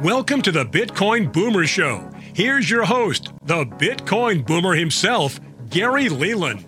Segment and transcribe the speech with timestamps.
[0.00, 2.10] Welcome to the Bitcoin Boomer Show.
[2.34, 5.38] Here's your host, the Bitcoin Boomer himself,
[5.70, 6.64] Gary Leland.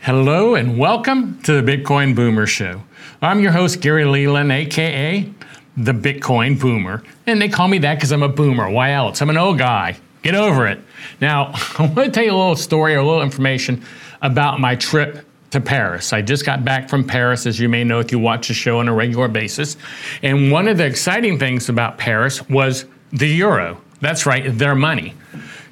[0.00, 2.82] Hello and welcome to the Bitcoin Boomer Show.
[3.22, 5.30] I'm your host, Gary Leland, aka
[5.76, 7.02] the Bitcoin Boomer.
[7.26, 8.68] And they call me that because I'm a boomer.
[8.68, 9.20] Why else?
[9.22, 9.96] I'm an old guy.
[10.22, 10.80] Get over it.
[11.20, 13.84] Now, I want to tell you a little story or a little information
[14.22, 16.12] about my trip to Paris.
[16.12, 18.78] I just got back from Paris, as you may know if you watch the show
[18.78, 19.76] on a regular basis.
[20.22, 23.80] And one of the exciting things about Paris was the euro.
[24.00, 25.14] That's right, their money.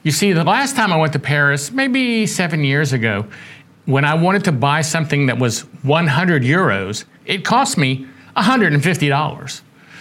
[0.02, 3.27] You see, the last time I went to Paris, maybe seven years ago,
[3.87, 9.60] when I wanted to buy something that was 100 euros, it cost me $150.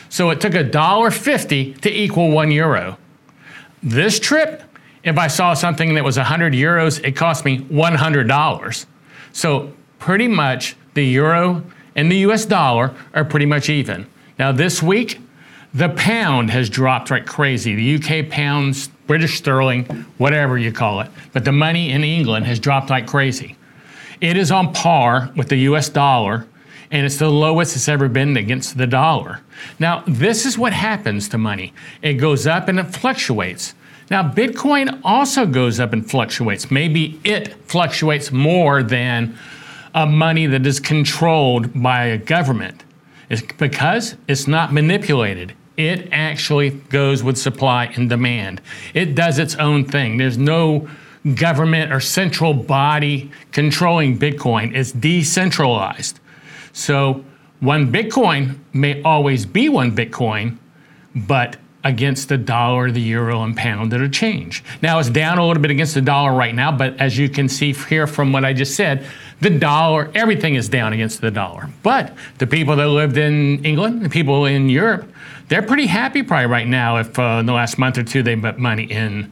[0.10, 2.98] So it took $1.50 to equal one euro.
[3.84, 4.64] This trip,
[5.04, 8.86] if I saw something that was 100 euros, it cost me $100.
[9.38, 11.62] So pretty much the euro
[11.96, 14.08] and the US dollar are pretty much even.
[14.40, 15.22] Now this week,
[15.76, 17.76] the pound has dropped like crazy.
[17.76, 19.84] The UK pounds, British sterling,
[20.18, 23.56] whatever you call it, but the money in England has dropped like crazy.
[24.22, 26.48] It is on par with the US dollar,
[26.90, 29.42] and it's the lowest it's ever been against the dollar.
[29.78, 33.76] Now, this is what happens to money it goes up and it fluctuates.
[34.10, 36.72] Now, Bitcoin also goes up and fluctuates.
[36.72, 39.38] Maybe it fluctuates more than
[39.94, 42.84] a money that is controlled by a government.
[43.30, 45.54] It's because it's not manipulated.
[45.76, 48.62] It actually goes with supply and demand.
[48.94, 50.18] It does its own thing.
[50.18, 50.88] There's no
[51.36, 54.74] government or central body controlling Bitcoin.
[54.74, 56.20] It's decentralized.
[56.72, 57.26] So
[57.60, 60.58] one Bitcoin may always be one Bitcoin,
[61.14, 61.58] but
[61.88, 64.66] against the dollar, the euro, and pound that are changed.
[64.82, 67.48] Now it's down a little bit against the dollar right now, but as you can
[67.48, 69.08] see here from what I just said,
[69.40, 71.70] the dollar, everything is down against the dollar.
[71.84, 75.10] But the people that lived in England, the people in Europe,
[75.48, 78.36] they're pretty happy probably right now if uh, in the last month or two they
[78.36, 79.32] put money in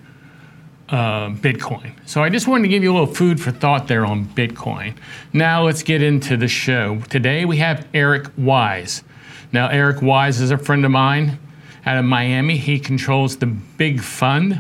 [0.88, 1.92] uh, Bitcoin.
[2.06, 4.96] So I just wanted to give you a little food for thought there on Bitcoin.
[5.34, 7.02] Now let's get into the show.
[7.10, 9.04] Today we have Eric Weiss.
[9.52, 11.38] Now Eric Weiss is a friend of mine
[11.86, 12.58] out of Miami.
[12.58, 14.60] He controls the BitFund.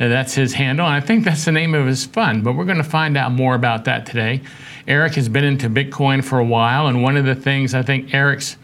[0.00, 0.86] Uh, that's his handle.
[0.86, 3.32] And I think that's the name of his fund, but we're going to find out
[3.32, 4.40] more about that today.
[4.88, 8.12] Eric has been into Bitcoin for a while, and one of the things I think
[8.12, 8.56] Eric's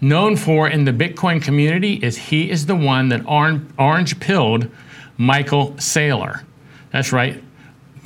[0.00, 4.68] known for in the Bitcoin community is he is the one that orange pilled
[5.16, 6.44] Michael Saylor.
[6.92, 7.42] That's right.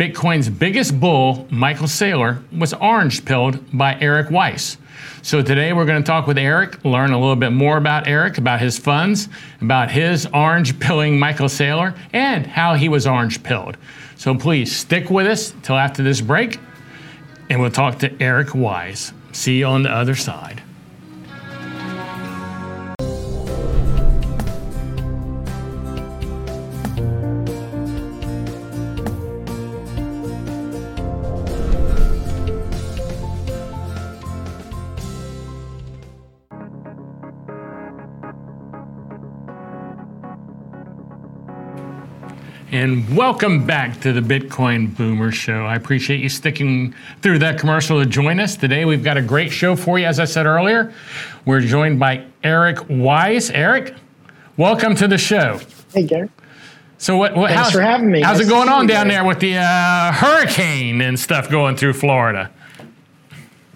[0.00, 4.78] Bitcoin's biggest bull, Michael Saylor, was orange pilled by Eric Weiss.
[5.20, 8.38] So today we're going to talk with Eric, learn a little bit more about Eric,
[8.38, 9.28] about his funds,
[9.60, 13.76] about his orange pilling Michael Saylor, and how he was orange pilled.
[14.16, 16.58] So please stick with us till after this break,
[17.50, 19.12] and we'll talk to Eric Weiss.
[19.32, 20.62] See you on the other side.
[42.80, 45.66] And welcome back to the Bitcoin Boomer Show.
[45.66, 48.56] I appreciate you sticking through that commercial to join us.
[48.56, 50.90] Today, we've got a great show for you, as I said earlier.
[51.44, 53.50] We're joined by Eric Weiss.
[53.50, 53.96] Eric,
[54.56, 55.60] welcome to the show.
[55.92, 56.30] Hey, Gary.
[56.96, 58.22] So, what, what, Thanks how's, for having me.
[58.22, 59.18] How's nice it going on down there.
[59.18, 62.50] there with the uh, hurricane and stuff going through Florida?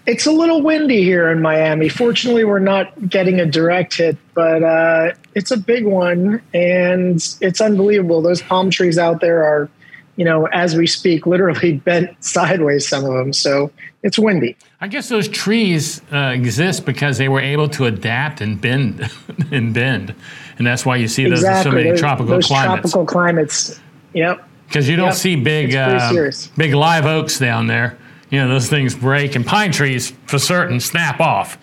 [0.05, 1.89] It's a little windy here in Miami.
[1.89, 7.59] Fortunately, we're not getting a direct hit, but uh, it's a big one, and it's
[7.59, 8.21] unbelievable.
[8.21, 9.67] Those palm trees out there are,
[10.15, 12.87] you know, as we speak, literally bent sideways.
[12.87, 13.71] Some of them, so
[14.03, 14.55] it's windy.
[14.79, 19.09] I guess those trees uh, exist because they were able to adapt and bend
[19.51, 20.13] and bend,
[20.59, 21.71] and that's why you see those exactly.
[21.71, 22.91] so many those, tropical those climates.
[22.91, 23.79] tropical climates.
[24.13, 24.47] Yep.
[24.67, 25.15] Because you don't Yep.
[25.15, 27.97] see big, uh, big live oaks down there.
[28.29, 31.57] You know, those things break, and pine trees for certain snap off.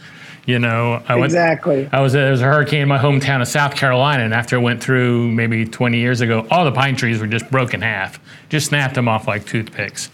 [0.46, 1.88] You know, I went, Exactly.
[1.92, 4.60] I was there was a hurricane in my hometown of South Carolina, and after it
[4.60, 8.18] went through maybe 20 years ago, all the pine trees were just broken half,
[8.48, 10.10] just snapped them off like toothpicks.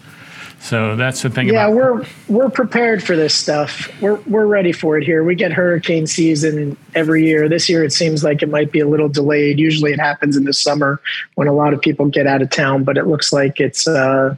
[0.61, 3.89] So that's the thing Yeah, about we're we're prepared for this stuff.
[4.01, 5.23] We're we're ready for it here.
[5.23, 7.47] We get hurricane season every year.
[7.47, 9.57] This year it seems like it might be a little delayed.
[9.57, 11.01] Usually it happens in the summer
[11.35, 14.35] when a lot of people get out of town, but it looks like it's uh,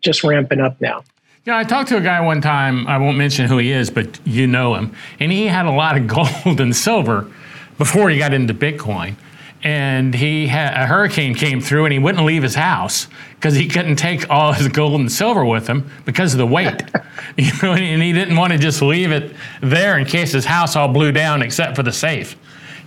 [0.00, 1.02] just ramping up now.
[1.46, 2.86] Yeah, I talked to a guy one time.
[2.86, 4.94] I won't mention who he is, but you know him.
[5.20, 6.06] And he had a lot of
[6.46, 7.30] gold and silver
[7.76, 9.16] before he got into Bitcoin.
[9.62, 13.68] And he had a hurricane came through, and he wouldn't leave his house because he
[13.68, 16.82] couldn't take all his gold and silver with him because of the weight.
[17.36, 20.76] you know, and he didn't want to just leave it there in case his house
[20.76, 22.36] all blew down except for the safe.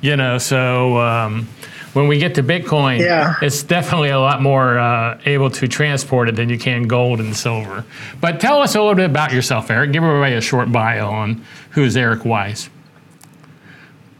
[0.01, 1.47] You know, so um,
[1.97, 3.33] when we get to Bitcoin, Yeah.
[3.41, 7.35] it's definitely a lot more uh, able to transport it than you can gold and
[7.35, 7.83] silver.
[8.21, 9.91] But tell us a little bit about yourself, Eric.
[9.93, 12.69] Give everybody a short bio on who's Eric Weiss.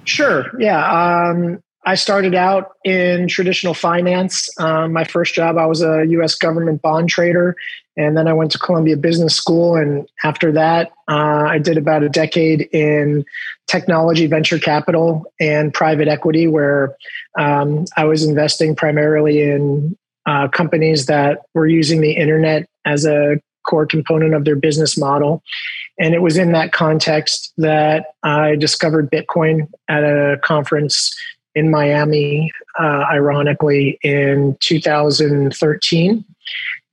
[0.06, 0.46] Sure.
[0.60, 0.80] Yeah.
[1.30, 4.50] Um, I started out in traditional finance.
[4.60, 6.36] Um, my first job, I was a U.S.
[6.36, 7.56] government bond trader,
[7.96, 9.76] and then I went to Columbia Business School.
[9.76, 13.24] And after that, uh, I did about a decade in
[13.68, 16.96] technology venture capital and private equity, where
[17.38, 23.40] um, I was investing primarily in uh, companies that were using the internet as a
[23.66, 25.44] core component of their business model.
[26.00, 31.16] And it was in that context that I discovered Bitcoin at a conference
[31.56, 36.26] in Miami, uh, ironically, in 2013.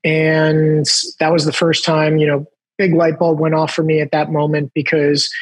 [0.05, 0.87] And
[1.20, 2.46] that was the first time, you know,
[2.76, 5.32] big light bulb went off for me at that moment because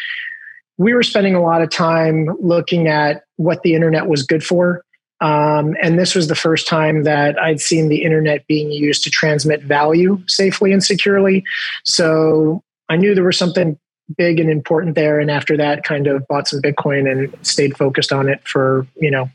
[0.77, 4.85] we were spending a lot of time looking at what the internet was good for.
[5.23, 9.11] Um, and this was the first time that I'd seen the internet being used to
[9.11, 11.45] transmit value safely and securely.
[11.85, 13.79] So I knew there was something
[14.17, 15.21] big and important there.
[15.21, 19.13] And after that, kind of bought some Bitcoin and stayed focused on it for, you
[19.13, 19.31] know,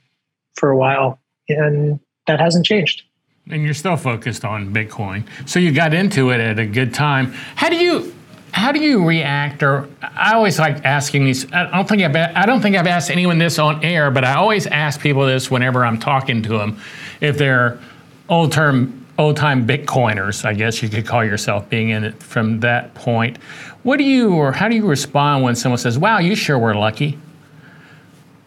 [0.56, 1.20] for a while.
[1.48, 3.04] And that hasn't changed.
[3.50, 5.26] And you're still focused on Bitcoin.
[5.46, 7.28] So you got into it at a good time.
[7.56, 8.14] How do you
[8.52, 12.46] how do you react or I always like asking these I don't think I've I
[12.46, 15.86] don't think I've asked anyone this on air, but I always ask people this whenever
[15.86, 16.80] I'm talking to them
[17.22, 17.80] if they're
[18.30, 22.60] old term old time Bitcoiners, I guess you could call yourself being in it from
[22.62, 23.38] that point.
[23.84, 26.76] What do you or how do you respond when someone says, "Wow, you sure were
[26.76, 27.18] lucky"?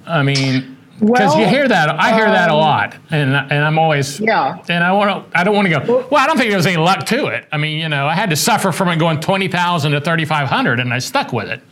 [0.06, 3.78] I mean, because you hear that, I hear that a um, lot, and and I'm
[3.78, 4.62] always Yeah.
[4.68, 6.06] And I want to, I don't want to go.
[6.10, 7.46] Well, I don't think there was any luck to it.
[7.50, 10.24] I mean, you know, I had to suffer from it going twenty thousand to thirty
[10.24, 11.62] five hundred, and I stuck with it.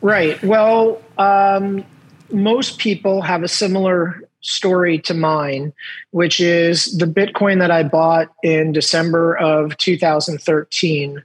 [0.00, 0.42] Right.
[0.42, 1.84] Well, um,
[2.30, 5.72] most people have a similar story to mine,
[6.10, 11.22] which is the Bitcoin that I bought in December of 2013.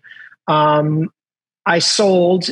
[0.48, 1.12] Um,
[1.66, 2.52] I sold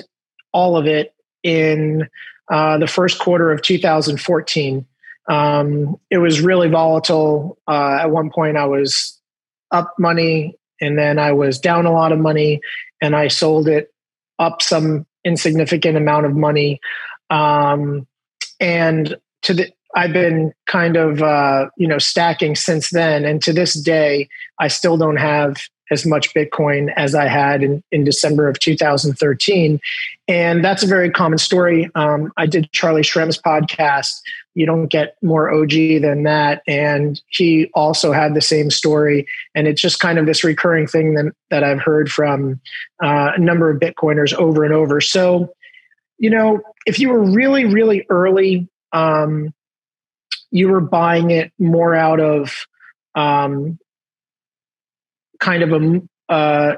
[0.51, 1.13] all of it
[1.43, 2.09] in
[2.51, 4.85] uh, the first quarter of 2014.
[5.27, 7.57] Um, it was really volatile.
[7.67, 9.19] Uh, at one point, I was
[9.71, 12.61] up money and then I was down a lot of money
[13.01, 13.93] and I sold it
[14.39, 16.79] up some insignificant amount of money.
[17.29, 18.07] Um,
[18.59, 23.25] and to the, I've been kind of, uh, you know, stacking since then.
[23.25, 24.27] And to this day,
[24.59, 25.55] I still don't have
[25.91, 29.79] as much Bitcoin as I had in, in December of 2013.
[30.27, 31.89] And that's a very common story.
[31.95, 34.21] Um, I did Charlie Shrem's podcast.
[34.55, 36.63] You don't get more OG than that.
[36.67, 39.27] And he also had the same story.
[39.53, 42.59] And it's just kind of this recurring thing that, that I've heard from
[43.03, 45.01] uh, a number of Bitcoiners over and over.
[45.01, 45.53] So,
[46.17, 49.53] you know, if you were really, really early, um,
[50.51, 52.65] you were buying it more out of
[53.15, 53.77] um,
[55.39, 56.01] kind of a
[56.33, 56.75] uh,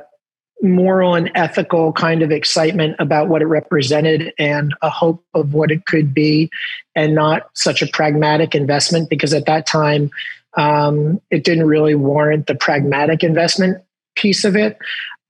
[0.62, 5.72] moral and ethical kind of excitement about what it represented and a hope of what
[5.72, 6.50] it could be,
[6.96, 10.10] and not such a pragmatic investment because at that time
[10.58, 13.84] um, it didn't really warrant the pragmatic investment
[14.16, 14.78] piece of it.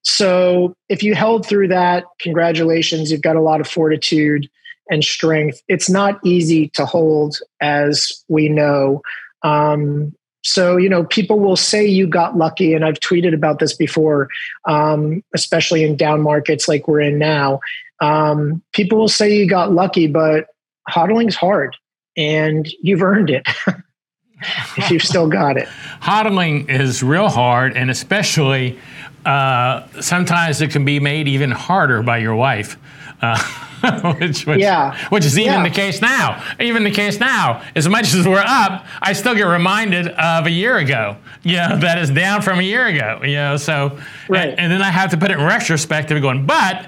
[0.04, 4.50] So if you held through that, congratulations, you've got a lot of fortitude
[4.90, 5.62] and strength.
[5.68, 9.02] It's not easy to hold, as we know.
[9.44, 13.74] Um, so, you know, people will say you got lucky, and I've tweeted about this
[13.74, 14.30] before,
[14.66, 17.60] um, especially in down markets like we're in now.
[18.00, 20.48] Um, people will say you got lucky, but
[20.90, 21.76] hodling's hard,
[22.16, 23.46] and you've earned it
[24.78, 25.68] if you've still got it.
[26.02, 28.78] Hodling is real hard, and especially
[29.26, 32.78] uh, sometimes it can be made even harder by your wife.
[33.22, 33.38] Uh,
[34.20, 34.98] which, which, Yeah.
[35.10, 35.64] which is even Yeah.
[35.64, 36.44] the case now.
[36.60, 37.62] Even the case now.
[37.76, 41.18] As much as we're up, I still get reminded of a year ago.
[41.44, 43.22] You know, that is down from a year ago.
[43.24, 44.50] You know, so Right.
[44.50, 46.88] and, and then I have to put it in retrospective, going, but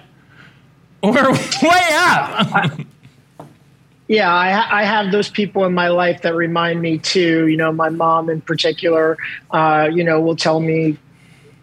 [1.03, 1.31] we're
[1.63, 2.71] way up.
[4.07, 7.47] Yeah, I, I have those people in my life that remind me too.
[7.47, 9.17] You know, my mom in particular,
[9.51, 10.97] uh, you know, will tell me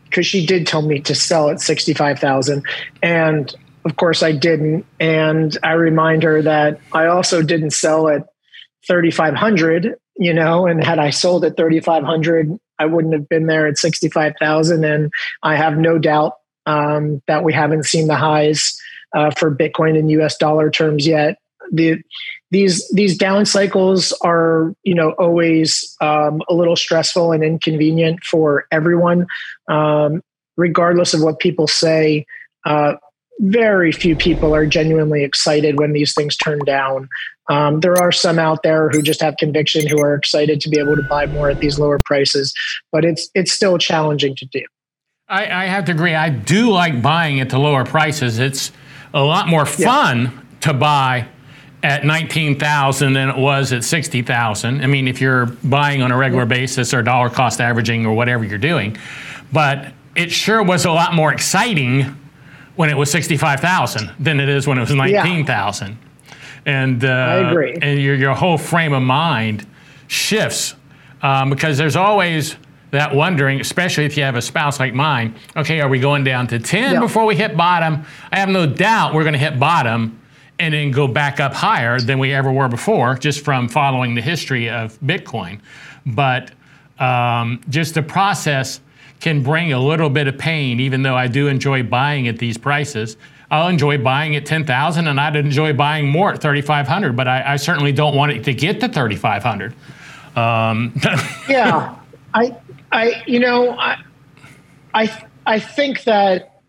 [0.05, 2.65] because she did tell me to sell at sixty five thousand,
[3.03, 3.53] and
[3.87, 4.85] of course I didn't.
[4.99, 8.27] And I remind her that I also didn't sell at
[8.87, 9.95] thirty five hundred.
[10.19, 13.67] You know, and had I sold at thirty five hundred, I wouldn't have been there
[13.67, 14.85] at sixty five thousand.
[14.85, 15.13] And
[15.43, 16.35] I have no doubt
[16.67, 18.77] um, that we haven't seen the highs
[19.15, 20.37] uh, for Bitcoin in U.S.
[20.37, 21.39] dollar terms yet.
[21.71, 22.03] The
[22.51, 28.67] these these down cycles are you know always um, a little stressful and inconvenient for
[28.73, 29.27] everyone
[29.69, 30.23] um,
[30.57, 32.25] regardless of what people say
[32.65, 32.95] uh,
[33.39, 37.09] very few people are genuinely excited when these things turn down
[37.49, 40.81] Um, there are some out there who just have conviction, who are excited to be
[40.81, 42.53] able to buy more at these lower prices,
[42.91, 44.65] but it's it's still challenging to do.
[45.29, 46.15] I, I have to agree.
[46.15, 48.41] I do like buying at the lower prices.
[48.41, 48.73] It's
[49.15, 50.41] a lot more fun yeah.
[50.61, 51.29] to buy
[51.83, 54.83] at 19,000 than it was at 60,000.
[54.83, 58.45] I mean, if you're buying on a regular basis or dollar cost averaging or whatever
[58.45, 58.97] you're doing,
[59.53, 62.17] but it sure was a lot more exciting
[62.77, 65.89] when it was 65,000 than it is when it was 19,000.
[65.89, 65.97] Yeah.
[66.67, 67.77] And uh, I agree.
[67.81, 69.67] And your your whole frame of mind
[70.09, 70.75] shifts
[71.23, 72.57] um, because there's always
[72.91, 75.35] that wondering, especially if you have a spouse like mine.
[75.57, 77.01] Okay, are we going down to 10 yeah.
[77.01, 78.05] before we hit bottom?
[78.31, 80.21] I have no doubt we're going to hit bottom
[80.59, 84.23] and then go back up higher than we ever were before, just from following the
[84.23, 85.61] history of Bitcoin.
[86.07, 86.53] But
[86.99, 88.81] um, just the process
[89.21, 92.59] can bring a little bit of pain, even though I do enjoy buying at these
[92.59, 93.17] prices.
[93.51, 97.57] I'll enjoy buying at 10,000 and I'd enjoy buying more at 3,500, but I, I,
[97.57, 99.75] certainly don't want it to get to 3,500.
[100.37, 100.93] Um.
[101.49, 101.95] yeah.
[102.35, 102.57] I,
[102.93, 104.03] I, you know, I,
[104.95, 106.61] I, I think that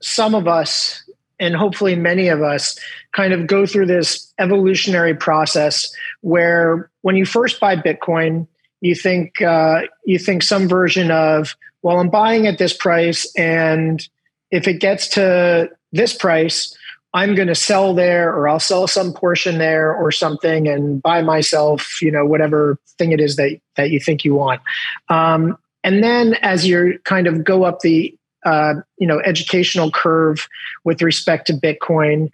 [0.00, 1.02] some of us,
[1.38, 2.78] and hopefully many of us,
[3.12, 8.46] kind of go through this evolutionary process where when you first buy Bitcoin,
[8.80, 14.06] you think uh, you think some version of well, I'm buying at this price, and
[14.50, 16.76] if it gets to this price,
[17.12, 21.22] I'm going to sell there, or I'll sell some portion there, or something, and buy
[21.22, 24.60] myself, you know, whatever thing it is that that you think you want.
[25.08, 30.46] Um, and then as you kind of go up the uh, you know educational curve
[30.84, 32.30] with respect to Bitcoin,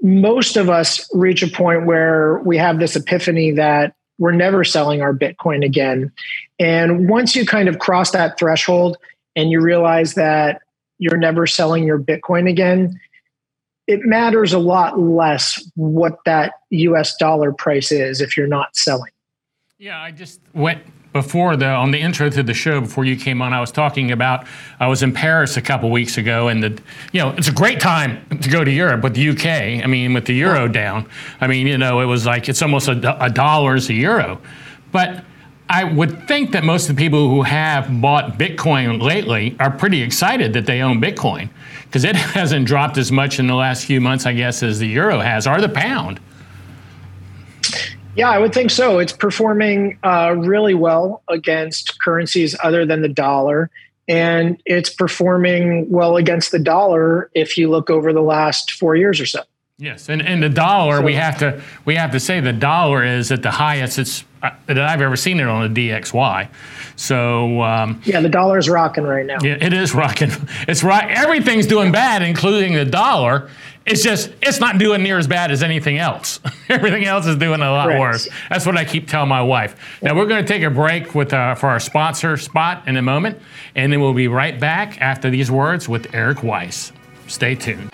[0.00, 5.02] most of us reach a point where we have this epiphany that we're never selling
[5.02, 6.12] our Bitcoin again.
[6.60, 8.96] And once you kind of cross that threshold
[9.34, 10.62] and you realize that
[10.98, 13.00] you're never selling your Bitcoin again,
[13.88, 19.10] it matters a lot less what that US dollar price is if you're not selling.
[19.76, 23.42] Yeah, I just went before the on the intro to the show before you came
[23.42, 23.52] on.
[23.52, 24.46] I was talking about
[24.80, 27.80] I was in Paris a couple weeks ago, and the you know it's a great
[27.80, 29.84] time to go to Europe with the UK.
[29.84, 31.08] I mean, with the euro down,
[31.40, 34.40] I mean you know it was like it's almost a, a dollar's a euro,
[34.90, 35.24] but
[35.68, 40.02] I would think that most of the people who have bought Bitcoin lately are pretty
[40.02, 41.48] excited that they own Bitcoin
[41.84, 44.88] because it hasn't dropped as much in the last few months, I guess, as the
[44.88, 46.20] euro has or the pound.
[48.14, 48.98] Yeah, I would think so.
[48.98, 53.70] It's performing uh, really well against currencies other than the dollar.
[54.06, 59.20] And it's performing well against the dollar if you look over the last four years
[59.20, 59.42] or so.
[59.82, 63.02] Yes, and, and the dollar so, we have to we have to say the dollar
[63.04, 66.48] is at the highest it's uh, that I've ever seen it on a DXY.
[66.94, 69.38] So um, yeah, the dollar is rocking right now.
[69.42, 70.30] Yeah, it is rocking.
[70.68, 71.10] It's right.
[71.10, 73.50] Everything's doing bad, including the dollar.
[73.84, 76.38] It's just it's not doing near as bad as anything else.
[76.68, 78.00] Everything else is doing a lot Correct.
[78.00, 78.28] worse.
[78.50, 79.74] That's what I keep telling my wife.
[80.00, 83.02] Now we're going to take a break with uh, for our sponsor spot in a
[83.02, 83.40] moment,
[83.74, 86.92] and then we'll be right back after these words with Eric Weiss.
[87.26, 87.90] Stay tuned.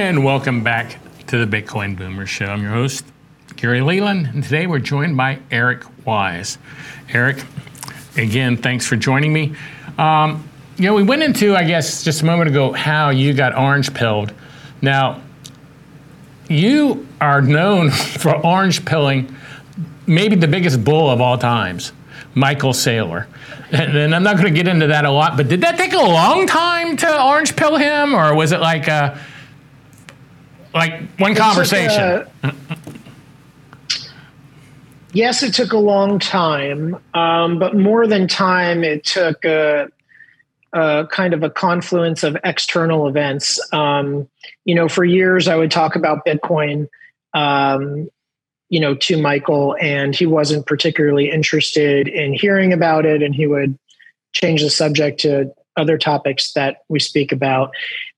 [0.00, 2.46] And welcome back to the Bitcoin Boomer Show.
[2.46, 3.04] I'm your host,
[3.56, 6.56] Gary Leland, and today we're joined by Eric Weiss.
[7.10, 7.44] Eric,
[8.16, 9.54] again, thanks for joining me.
[9.98, 13.54] Um, you know, we went into, I guess, just a moment ago, how you got
[13.54, 14.32] orange pilled.
[14.80, 15.20] Now,
[16.48, 19.36] you are known for orange pilling
[20.06, 21.92] maybe the biggest bull of all times,
[22.34, 23.26] Michael Saylor.
[23.70, 25.92] And, and I'm not going to get into that a lot, but did that take
[25.92, 29.20] a long time to orange pill him, or was it like a
[30.74, 32.26] like one conversation.
[35.12, 39.88] yes, it took a long time, um, but more than time, it took a,
[40.72, 43.60] a, kind of a confluence of external events.
[43.72, 44.28] Um,
[44.64, 46.88] you know, for years I would talk about Bitcoin,
[47.34, 48.08] um,
[48.68, 53.46] you know, to Michael, and he wasn't particularly interested in hearing about it, and he
[53.46, 53.76] would
[54.32, 57.72] change the subject to other topics that we speak about.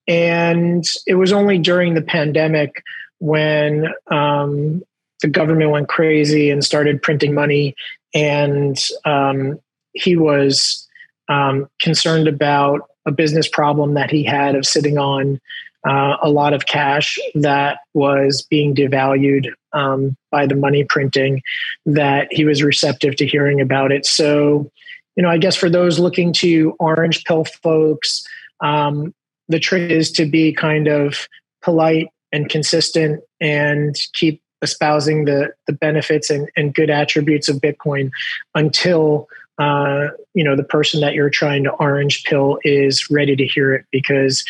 [0.09, 2.83] And it was only during the pandemic
[3.19, 4.83] when um,
[5.21, 7.75] the government went crazy and started printing money,
[8.15, 9.61] and um,
[9.93, 10.89] he was
[11.29, 15.41] um, concerned about a business problem that he had of sitting on
[15.89, 21.43] uh, a lot of cash that was being devalued um, by the money printing,
[21.87, 24.07] that he was receptive to hearing about it.
[24.07, 24.71] So,
[25.17, 28.25] you know, I guess for those looking to orange pill folks,
[28.61, 29.15] um,
[29.49, 31.29] the trick is to be kind of
[31.63, 38.11] polite and consistent and keep espousing the the benefits and, and good attributes of Bitcoin
[38.55, 43.45] until uh, you know the person that you're trying to orange pill is ready to
[43.45, 44.45] hear it because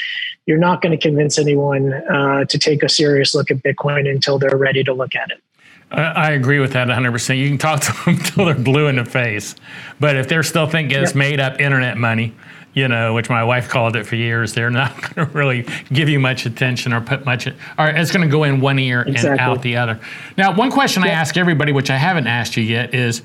[0.47, 4.39] you're not going to convince anyone uh, to take a serious look at Bitcoin until
[4.39, 5.43] they're ready to look at it.
[5.91, 7.37] I agree with that 100%.
[7.37, 9.55] You can talk to them until they're blue in the face.
[10.01, 11.03] But if they're still thinking yep.
[11.03, 12.35] it's made up internet money,
[12.75, 16.09] you know, which my wife called it for years, they're not going to really give
[16.09, 19.31] you much attention or put much, or it's going to go in one ear exactly.
[19.31, 20.00] and out the other.
[20.37, 21.12] Now, one question yep.
[21.12, 23.21] I ask everybody, which I haven't asked you yet, is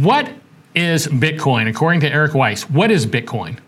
[0.00, 0.30] what
[0.74, 1.68] is Bitcoin?
[1.68, 3.58] According to Eric Weiss, what is Bitcoin?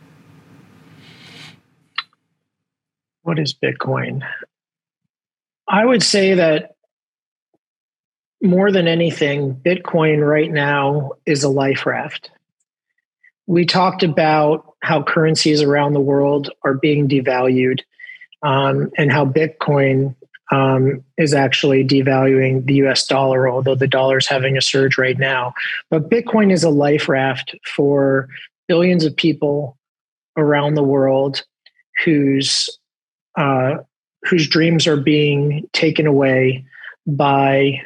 [3.22, 4.22] What is Bitcoin?
[5.68, 6.74] I would say that
[8.42, 12.30] more than anything, Bitcoin right now is a life raft.
[13.46, 17.80] We talked about how currencies around the world are being devalued
[18.42, 20.14] um, and how Bitcoin
[20.52, 25.18] um, is actually devaluing the US dollar, although the dollar is having a surge right
[25.18, 25.54] now.
[25.90, 28.28] But Bitcoin is a life raft for
[28.68, 29.78] billions of people
[30.36, 31.42] around the world
[32.04, 32.68] whose
[33.36, 33.76] uh,
[34.24, 36.64] whose dreams are being taken away
[37.06, 37.80] by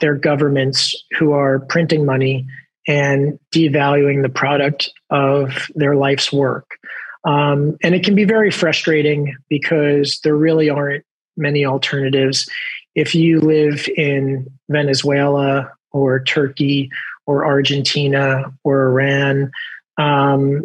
[0.00, 2.46] their governments who are printing money
[2.86, 6.78] and devaluing the product of their life's work.
[7.24, 11.04] Um, and it can be very frustrating because there really aren't
[11.36, 12.48] many alternatives.
[12.94, 16.90] If you live in Venezuela or Turkey
[17.26, 19.50] or Argentina or Iran,
[19.98, 20.64] um,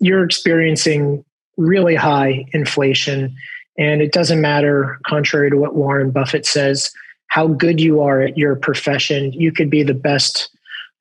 [0.00, 1.24] you're experiencing
[1.56, 3.34] really high inflation.
[3.78, 6.92] And it doesn't matter, contrary to what Warren Buffett says,
[7.28, 9.32] how good you are at your profession.
[9.32, 10.50] You could be the best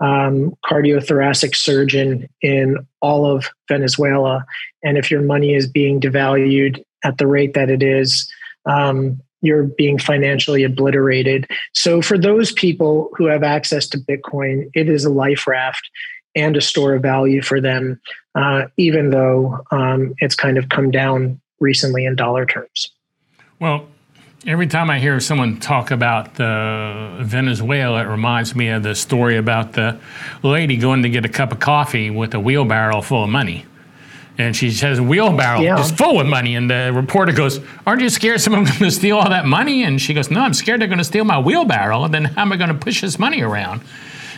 [0.03, 4.45] um, cardiothoracic surgeon in all of Venezuela.
[4.83, 8.29] And if your money is being devalued at the rate that it is,
[8.65, 11.50] um, you're being financially obliterated.
[11.74, 15.89] So, for those people who have access to Bitcoin, it is a life raft
[16.35, 18.00] and a store of value for them,
[18.35, 22.89] uh, even though um, it's kind of come down recently in dollar terms.
[23.59, 23.87] Well,
[24.46, 29.38] every time I hear someone talk about uh, Venezuela, it reminds me of the story
[29.38, 30.00] about the
[30.42, 33.66] lady going to get a cup of coffee with a wheelbarrow full of money.
[34.38, 35.79] And she says a wheelbarrow yeah.
[35.79, 39.18] is full of money and the reporter goes aren't you scared someone's going to steal
[39.18, 39.84] all that money?
[39.84, 42.42] And she goes no i'm scared they're going to steal my wheelbarrow and then how
[42.42, 43.82] am i going to push this money around?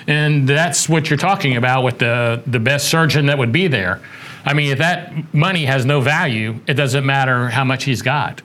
[0.05, 4.01] And that's what you're talking about with the the best surgeon that would be there.
[4.43, 8.41] I mean if that money has no value it doesn't matter how much he's got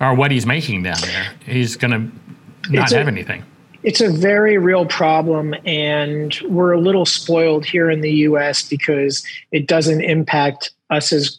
[0.00, 3.44] or what he's making down there he's going to not have anything
[3.82, 9.24] it's a very real problem and we're a little spoiled here in the US because
[9.52, 11.38] it doesn't impact us as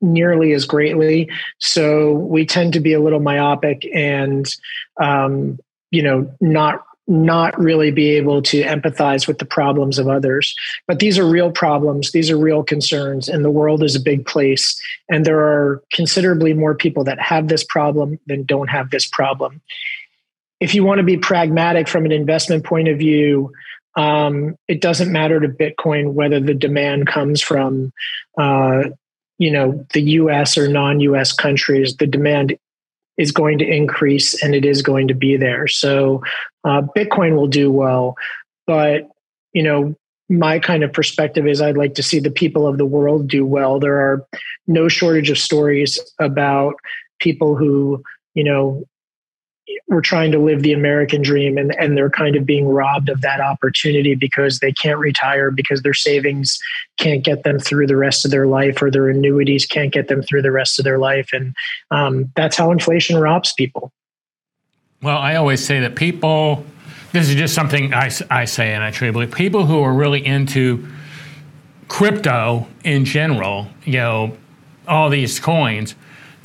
[0.00, 1.28] nearly as greatly.
[1.58, 4.46] So we tend to be a little myopic and,
[5.00, 5.58] um,
[5.90, 10.54] you know, not not really be able to empathize with the problems of others.
[10.88, 14.26] But these are real problems, these are real concerns, and the world is a big
[14.26, 14.80] place.
[15.08, 19.60] And there are considerably more people that have this problem than don't have this problem.
[20.58, 23.52] If you want to be pragmatic from an investment point of view,
[23.96, 27.92] um, it doesn't matter to Bitcoin whether the demand comes from,
[28.38, 28.84] uh,
[29.38, 30.58] you know, the U.S.
[30.58, 31.32] or non-U.S.
[31.32, 31.96] countries.
[31.96, 32.58] The demand
[33.18, 35.66] is going to increase, and it is going to be there.
[35.66, 36.22] So,
[36.64, 38.14] uh, Bitcoin will do well,
[38.66, 39.08] but
[39.52, 39.94] you know,
[40.28, 43.46] my kind of perspective is I'd like to see the people of the world do
[43.46, 43.78] well.
[43.78, 44.26] There are
[44.66, 46.74] no shortage of stories about
[47.20, 48.02] people who,
[48.34, 48.84] you know,
[49.88, 53.20] were trying to live the American dream and, and they're kind of being robbed of
[53.20, 56.58] that opportunity because they can't retire because their savings
[56.98, 60.22] can't get them through the rest of their life or their annuities can't get them
[60.22, 61.30] through the rest of their life.
[61.32, 61.54] And
[61.90, 63.92] um, that's how inflation robs people.
[65.02, 66.64] Well, I always say that people,
[67.12, 70.24] this is just something I, I say and I truly believe, people who are really
[70.24, 70.86] into
[71.88, 74.36] crypto in general, you know,
[74.88, 75.94] all these coins,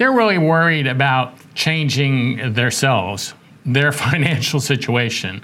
[0.01, 5.43] they're really worried about changing themselves, their financial situation.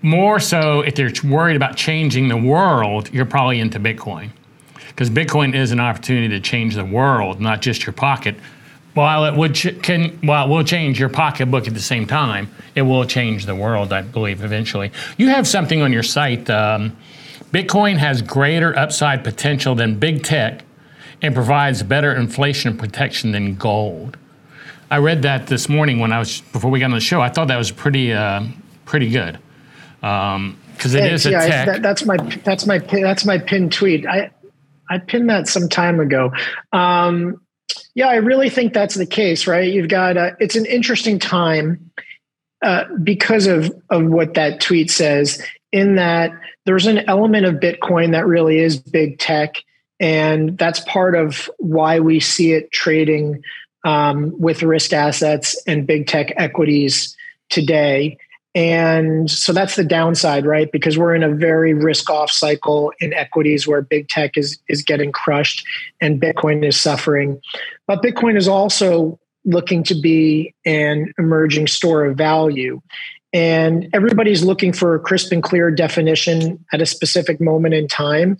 [0.00, 4.30] More so, if they're worried about changing the world, you're probably into Bitcoin.
[4.88, 8.36] Because Bitcoin is an opportunity to change the world, not just your pocket.
[8.94, 12.50] While it would ch- can, while it will change your pocketbook at the same time,
[12.74, 14.92] it will change the world, I believe, eventually.
[15.18, 16.48] You have something on your site.
[16.48, 16.96] Um,
[17.52, 20.64] Bitcoin has greater upside potential than big tech
[21.22, 24.16] and provides better inflation protection than gold.
[24.90, 27.20] I read that this morning when I was before we got on the show.
[27.20, 28.44] I thought that was pretty uh,
[28.84, 29.38] pretty good
[30.00, 31.66] because um, it is a yeah, tech.
[31.66, 34.06] That, that's my that's my that's my pinned tweet.
[34.06, 34.30] I
[34.88, 36.32] I pinned that some time ago.
[36.72, 37.40] Um,
[37.94, 39.72] Yeah, I really think that's the case, right?
[39.72, 41.90] You've got uh, it's an interesting time
[42.64, 45.42] uh, because of of what that tweet says.
[45.72, 46.32] In that
[46.66, 49.54] there's an element of Bitcoin that really is big tech,
[50.00, 53.42] and that's part of why we see it trading
[53.84, 57.14] um, with risk assets and big tech equities
[57.50, 58.16] today.
[58.54, 60.72] And so that's the downside, right?
[60.72, 64.82] Because we're in a very risk off cycle in equities where big tech is, is
[64.82, 65.64] getting crushed
[66.00, 67.40] and Bitcoin is suffering.
[67.86, 72.80] But Bitcoin is also looking to be an emerging store of value.
[73.32, 78.36] And everybody's looking for a crisp and clear definition at a specific moment in time.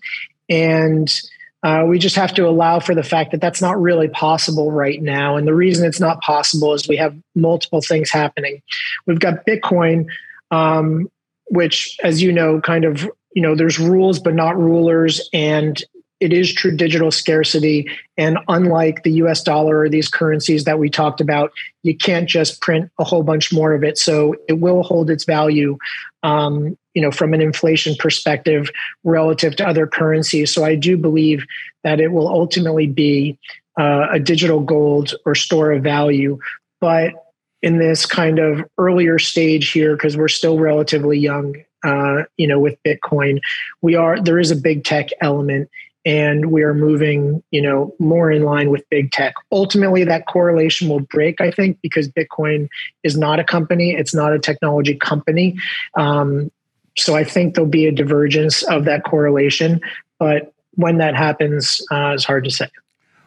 [0.49, 1.21] And
[1.63, 5.03] uh, we just have to allow for the fact that that's not really possible right
[5.03, 5.37] now.
[5.37, 8.63] And the reason it's not possible is we have multiple things happening.
[9.07, 10.07] We've got Bitcoin,
[10.51, 11.11] um,
[11.51, 13.03] which, as you know, kind of,
[13.35, 15.29] you know, there's rules but not rulers.
[15.33, 15.83] And
[16.21, 17.89] it is true digital scarcity.
[18.17, 21.51] And unlike the US dollar or these currencies that we talked about,
[21.83, 23.99] you can't just print a whole bunch more of it.
[23.99, 25.79] So it will hold its value
[26.23, 28.71] um, you know, from an inflation perspective
[29.05, 30.53] relative to other currencies.
[30.53, 31.45] So I do believe
[31.85, 33.39] that it will ultimately be
[33.79, 36.39] uh, a digital gold or store of value.
[36.81, 37.15] But
[37.63, 42.59] in this kind of earlier stage here, because we're still relatively young, uh, you know,
[42.59, 43.41] with Bitcoin,
[43.83, 45.71] we are there is a big tech element
[46.05, 49.35] and we are moving you know more in line with big tech.
[49.53, 52.69] Ultimately that correlation will break i think because bitcoin
[53.03, 55.57] is not a company it's not a technology company.
[55.95, 56.51] Um,
[56.97, 59.81] so i think there'll be a divergence of that correlation
[60.19, 62.69] but when that happens uh, is hard to say.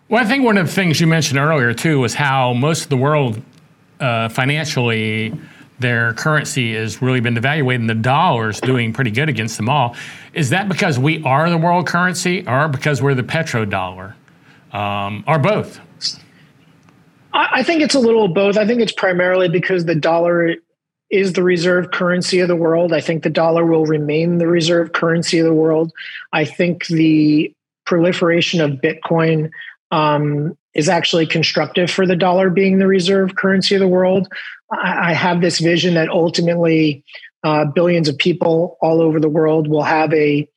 [0.10, 2.90] Well i think one of the things you mentioned earlier too was how most of
[2.90, 3.42] the world
[4.00, 5.34] uh, financially
[5.84, 9.70] their currency has really been devaluated and the dollar is doing pretty good against them
[9.70, 9.96] all.
[10.34, 14.16] Is that because we are the world currency or because we're the petrodollar?
[14.72, 15.80] Um, or both?
[17.36, 18.58] I think it's a little both.
[18.58, 20.56] I think it's primarily because the dollar
[21.10, 22.94] is the reserve currency of the world.
[22.94, 25.92] I think the dollar will remain the reserve currency of the world.
[26.32, 27.54] I think the
[27.86, 29.52] proliferation of Bitcoin
[29.94, 34.28] um, is actually constructive for the dollar being the reserve currency of the world.
[34.72, 37.04] I, have this vision that ultimately
[37.44, 40.50] uh, billions of people all over the world will have a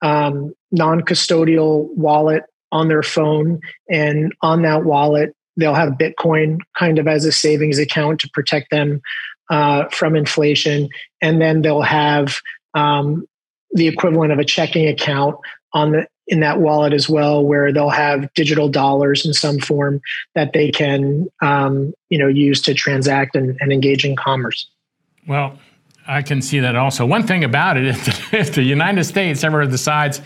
[0.00, 3.58] um, non custodial wallet on their phone.
[3.90, 8.70] And on that wallet, they'll have Bitcoin kind of as a savings account to protect
[8.70, 9.02] them
[9.50, 10.88] uh, from inflation.
[11.20, 12.36] And then they'll have
[12.74, 13.26] um,
[13.72, 15.36] the equivalent of a checking account
[15.72, 20.00] on the in that wallet as well, where they'll have digital dollars in some form
[20.34, 24.68] that they can, um, you know, use to transact and, and engage in commerce.
[25.26, 25.58] Well,
[26.06, 27.06] I can see that also.
[27.06, 30.20] One thing about it, if, if the United States ever decides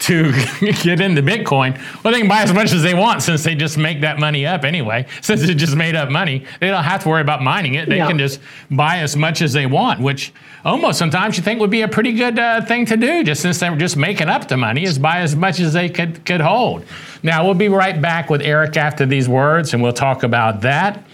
[0.00, 3.54] to get into Bitcoin, well, they can buy as much as they want since they
[3.54, 5.06] just make that money up anyway.
[5.22, 7.88] Since it just made up money, they don't have to worry about mining it.
[7.88, 8.08] They yeah.
[8.08, 8.40] can just
[8.70, 10.32] buy as much as they want, which
[10.64, 13.60] almost sometimes you think would be a pretty good uh, thing to do, just since
[13.60, 16.40] they were just making up the money, is buy as much as they could, could
[16.40, 16.84] hold.
[17.22, 21.04] Now, we'll be right back with Eric after these words, and we'll talk about that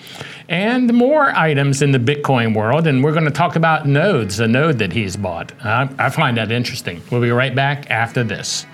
[0.49, 2.87] and more items in the Bitcoin world.
[2.87, 5.53] And we're going to talk about nodes, a node that he's bought.
[5.65, 7.03] Uh, I find that interesting.
[7.11, 8.67] We'll be right back after this.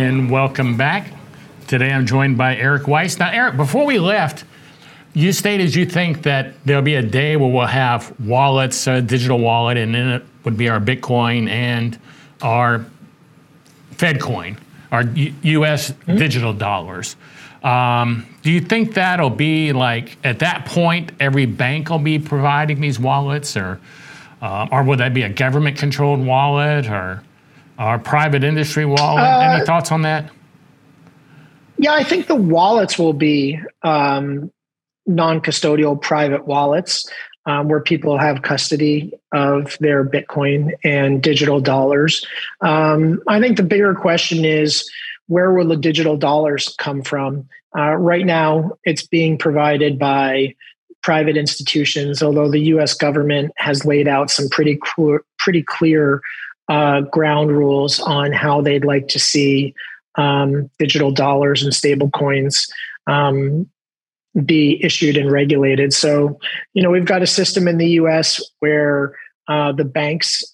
[0.00, 1.12] And welcome back.
[1.66, 3.18] Today I'm joined by Eric Weiss.
[3.18, 4.44] Now, Eric, before we left,
[5.12, 9.38] you stated you think that there'll be a day where we'll have wallets, a digital
[9.38, 11.98] wallet, and in it would be our Bitcoin and
[12.40, 12.86] our
[13.96, 14.56] FedCoin,
[14.90, 15.90] our U- U.S.
[15.90, 16.16] Mm-hmm.
[16.16, 17.16] digital dollars.
[17.62, 22.80] Um, do you think that'll be like at that point every bank will be providing
[22.80, 23.78] these wallets, or
[24.40, 27.22] uh, or would that be a government-controlled wallet, or
[27.80, 29.24] our private industry wallet.
[29.24, 30.30] Uh, Any thoughts on that?
[31.78, 34.52] Yeah, I think the wallets will be um,
[35.06, 37.10] non-custodial private wallets
[37.46, 42.24] um, where people have custody of their Bitcoin and digital dollars.
[42.60, 44.88] Um, I think the bigger question is
[45.28, 47.48] where will the digital dollars come from?
[47.74, 50.54] Uh, right now, it's being provided by
[51.02, 54.78] private institutions, although the US government has laid out some pretty
[55.38, 56.20] pretty clear
[56.70, 59.74] uh, ground rules on how they'd like to see
[60.16, 62.68] um, digital dollars and stable coins
[63.08, 63.68] um,
[64.44, 65.92] be issued and regulated.
[65.92, 66.38] So,
[66.72, 69.16] you know, we've got a system in the US where
[69.48, 70.44] uh, the banks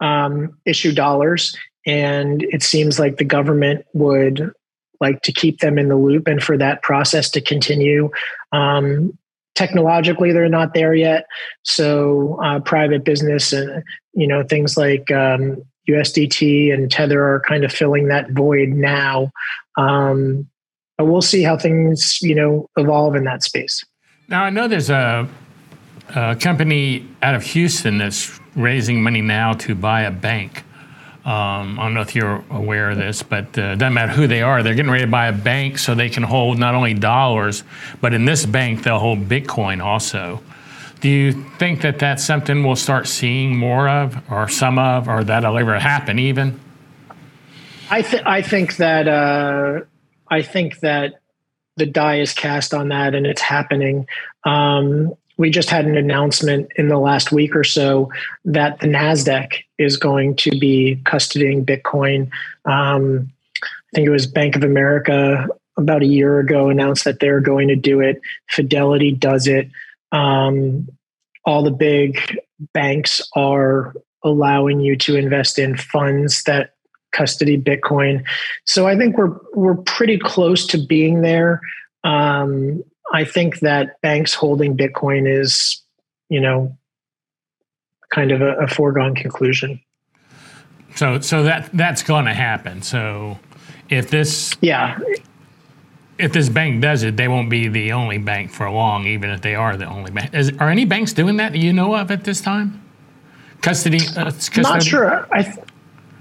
[0.00, 4.52] um, issue dollars, and it seems like the government would
[5.00, 8.10] like to keep them in the loop and for that process to continue.
[8.52, 9.18] Um,
[9.54, 11.26] technologically, they're not there yet.
[11.62, 17.64] So, uh, private business and, you know, things like um, USDT and Tether are kind
[17.64, 19.30] of filling that void now.
[19.76, 20.48] Um,
[20.96, 23.84] but we'll see how things, you know, evolve in that space.
[24.28, 25.28] Now, I know there's a,
[26.14, 30.62] a company out of Houston that's raising money now to buy a bank.
[31.24, 34.26] Um, I don't know if you're aware of this, but uh, it doesn't matter who
[34.26, 34.62] they are.
[34.62, 37.64] They're getting ready to buy a bank so they can hold not only dollars,
[38.02, 40.42] but in this bank, they'll hold Bitcoin also.
[41.00, 45.24] Do you think that that's something we'll start seeing more of, or some of, or
[45.24, 46.60] that'll ever happen even?
[47.90, 49.80] I, th- I think that uh,
[50.28, 51.20] I think that
[51.76, 54.06] the die is cast on that, and it's happening.
[54.44, 58.10] Um, we just had an announcement in the last week or so
[58.44, 62.30] that the Nasdaq is going to be custodying Bitcoin.
[62.64, 63.30] Um,
[63.62, 67.68] I think it was Bank of America about a year ago announced that they're going
[67.68, 68.20] to do it.
[68.48, 69.68] Fidelity does it.
[70.12, 70.88] Um,
[71.44, 72.38] all the big
[72.72, 76.74] banks are allowing you to invest in funds that
[77.12, 78.24] custody Bitcoin.
[78.64, 81.60] So I think we're we're pretty close to being there.
[82.02, 82.82] Um,
[83.14, 85.80] I think that banks holding Bitcoin is,
[86.28, 86.76] you know,
[88.12, 89.80] kind of a, a foregone conclusion.
[90.96, 92.82] So, so that that's going to happen.
[92.82, 93.38] So,
[93.88, 94.98] if this, yeah,
[96.18, 99.42] if this bank does it, they won't be the only bank for long, even if
[99.42, 100.34] they are the only bank.
[100.34, 102.82] Is, are any banks doing that that you know of at this time?
[103.62, 104.00] Custody?
[104.16, 105.28] Uh, Not sure.
[105.30, 105.42] I.
[105.42, 105.63] Th-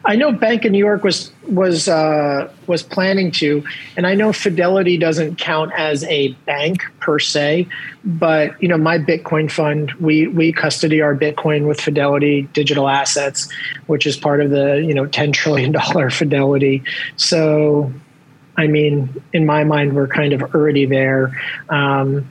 [0.05, 3.63] I know Bank of New York was was uh, was planning to,
[3.95, 7.67] and I know Fidelity doesn't count as a bank per se,
[8.03, 13.47] but you know my Bitcoin fund we we custody our Bitcoin with Fidelity Digital Assets,
[13.87, 16.83] which is part of the you know ten trillion dollar Fidelity.
[17.15, 17.91] So,
[18.57, 21.39] I mean, in my mind, we're kind of already there.
[21.69, 22.29] Um,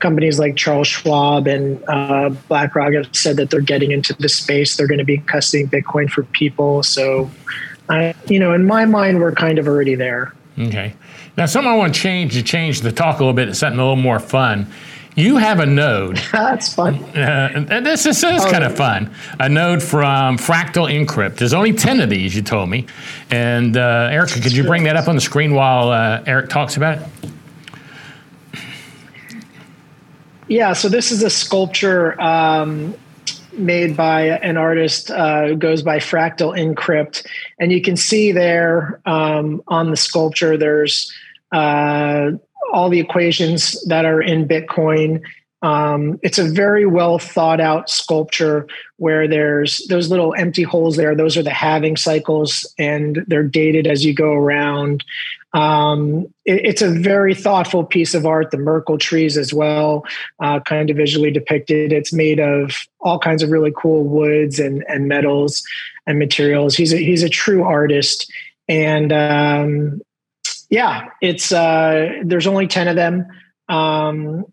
[0.00, 4.76] companies like Charles Schwab and uh, BlackRock have said that they're getting into the space.
[4.76, 6.82] They're going to be custodying Bitcoin for people.
[6.82, 7.30] So,
[7.88, 10.34] I, you know, in my mind, we're kind of already there.
[10.58, 10.94] Okay.
[11.36, 13.78] Now, something I want to change to change the talk a little bit to something
[13.78, 14.66] a little more fun.
[15.16, 16.16] You have a node.
[16.32, 16.96] That's fun.
[17.16, 18.50] Uh, this, this is oh.
[18.50, 19.14] kind of fun.
[19.38, 21.36] A node from Fractal Encrypt.
[21.36, 22.86] There's only 10 of these, you told me.
[23.30, 26.76] And uh, Erica, could you bring that up on the screen while uh, Eric talks
[26.76, 27.30] about it?
[30.50, 32.92] Yeah, so this is a sculpture um,
[33.52, 37.24] made by an artist uh, who goes by Fractal Encrypt,
[37.60, 41.14] and you can see there um, on the sculpture there's
[41.52, 42.32] uh,
[42.72, 45.22] all the equations that are in Bitcoin.
[45.62, 51.14] Um, it's a very well thought out sculpture where there's those little empty holes there.
[51.14, 55.04] Those are the halving cycles, and they're dated as you go around.
[55.52, 58.50] Um, it, it's a very thoughtful piece of art.
[58.50, 60.04] The Merkle trees as well,
[60.40, 61.92] uh, kind of visually depicted.
[61.92, 65.62] It's made of all kinds of really cool woods and, and metals
[66.06, 66.76] and materials.
[66.76, 68.30] He's a, he's a true artist,
[68.68, 70.00] and um,
[70.68, 73.26] yeah, it's uh, there's only ten of them.
[73.68, 74.44] Um,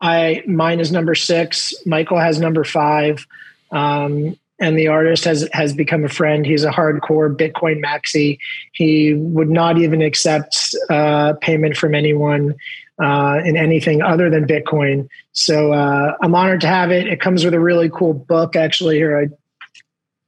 [0.00, 1.74] I mine is number six.
[1.86, 3.26] Michael has number five.
[3.70, 6.46] Um, and the artist has has become a friend.
[6.46, 8.38] He's a hardcore Bitcoin maxi.
[8.72, 12.54] He would not even accept uh, payment from anyone
[13.02, 15.08] uh, in anything other than Bitcoin.
[15.32, 17.06] So uh, I'm honored to have it.
[17.06, 18.56] It comes with a really cool book.
[18.56, 19.28] Actually, here I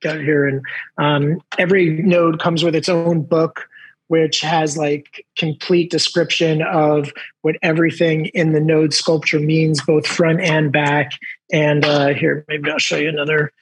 [0.02, 0.62] got here, and
[0.98, 3.68] um, every node comes with its own book.
[4.08, 7.12] Which has like complete description of
[7.42, 11.10] what everything in the node sculpture means, both front and back.
[11.52, 13.52] And uh, here, maybe I'll show you another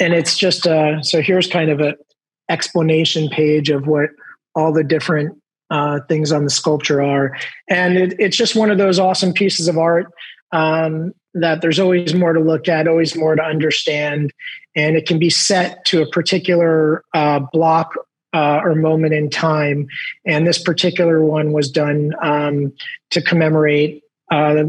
[0.00, 1.94] and it's just uh, so here's kind of a
[2.48, 4.10] explanation page of what
[4.54, 5.36] all the different
[5.70, 7.36] uh, things on the sculpture are,
[7.68, 10.06] and it, it's just one of those awesome pieces of art
[10.52, 14.32] um, that there's always more to look at, always more to understand,
[14.74, 17.92] and it can be set to a particular uh, block
[18.32, 19.86] uh, or moment in time.
[20.26, 22.72] And this particular one was done um,
[23.10, 24.64] to commemorate uh,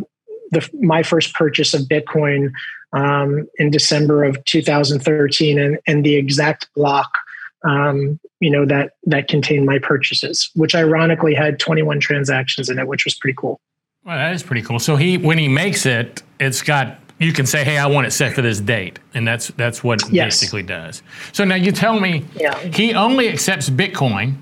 [0.51, 2.51] the, my first purchase of Bitcoin
[2.93, 7.09] um, in December of 2013, and, and the exact block
[7.63, 12.87] um, you know that that contained my purchases, which ironically had 21 transactions in it,
[12.87, 13.59] which was pretty cool.
[14.05, 14.79] Well, that is pretty cool.
[14.79, 18.11] So he, when he makes it, it's got you can say, "Hey, I want it
[18.11, 20.39] set for this date," and that's that's what it Yes.
[20.39, 21.01] basically does.
[21.33, 22.57] So now you tell me, Yeah.
[22.59, 24.35] he only accepts Bitcoin.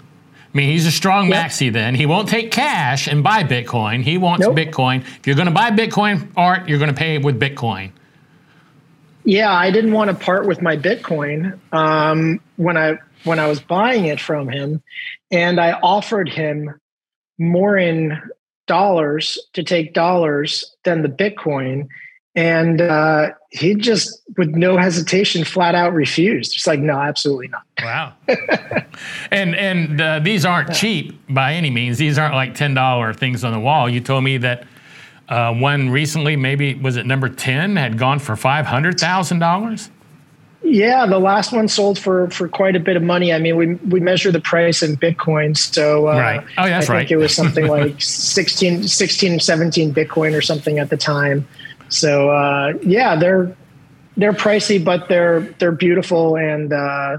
[0.55, 1.45] I mean, he's a strong Yep.
[1.47, 1.73] maxi.
[1.73, 4.01] Then he won't take cash and buy Bitcoin.
[4.03, 4.55] He wants Nope.
[4.55, 5.01] Bitcoin.
[5.01, 7.91] If you're going to buy Bitcoin art, you're going to pay with Bitcoin.
[9.25, 13.59] Yeah, I didn't want to part with my Bitcoin um, when I when I was
[13.59, 14.81] buying it from him,
[15.29, 16.79] and I offered him
[17.37, 18.17] more in
[18.65, 21.89] dollars to take dollars than the Bitcoin,
[22.35, 26.53] and uh, he just, with no hesitation, flat out refused.
[26.53, 27.63] It's like, no, absolutely not.
[27.81, 28.13] Wow.
[29.31, 31.97] and and uh, these aren't cheap by any means.
[31.97, 33.89] These aren't like ten dollar things on the wall.
[33.89, 34.65] You told me that
[35.29, 39.89] uh, one recently, maybe was it number ten, had gone for five hundred thousand dollars.
[40.61, 43.31] Yeah, the last one sold for for quite a bit of money.
[43.31, 46.43] I mean, we we measure the price in Bitcoin, so uh, Right.
[46.57, 46.99] Oh, that's I right.
[47.01, 51.47] think it was something like 16, 16, 17 Bitcoin or something at the time.
[51.89, 53.55] So uh, yeah, they're
[54.17, 57.17] they're pricey, but they're they're beautiful and uh,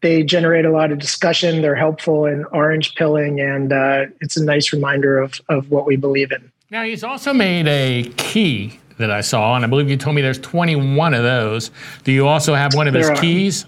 [0.00, 1.62] they generate a lot of discussion.
[1.62, 5.96] They're helpful in orange pilling, and uh, it's a nice reminder of of what we
[5.96, 6.50] believe in.
[6.70, 10.22] Now he's also made a key that I saw, and I believe you told me
[10.22, 11.70] there's twenty one of those.
[12.04, 13.16] Do you also have one of his are.
[13.16, 13.64] keys?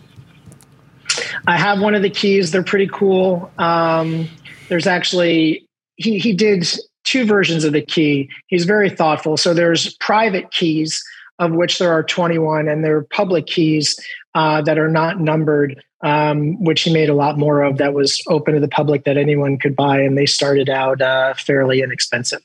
[1.46, 2.52] I have one of the keys.
[2.52, 3.50] They're pretty cool.
[3.58, 4.28] Um,
[4.68, 5.66] there's actually
[5.96, 6.68] he he did
[7.04, 8.28] two versions of the key.
[8.46, 9.36] He's very thoughtful.
[9.36, 11.02] So there's private keys
[11.40, 13.98] of which there are 21, and there are public keys
[14.34, 17.78] uh, that are not numbered, um, which he made a lot more of.
[17.78, 21.34] That was open to the public that anyone could buy, and they started out uh,
[21.34, 22.42] fairly inexpensive.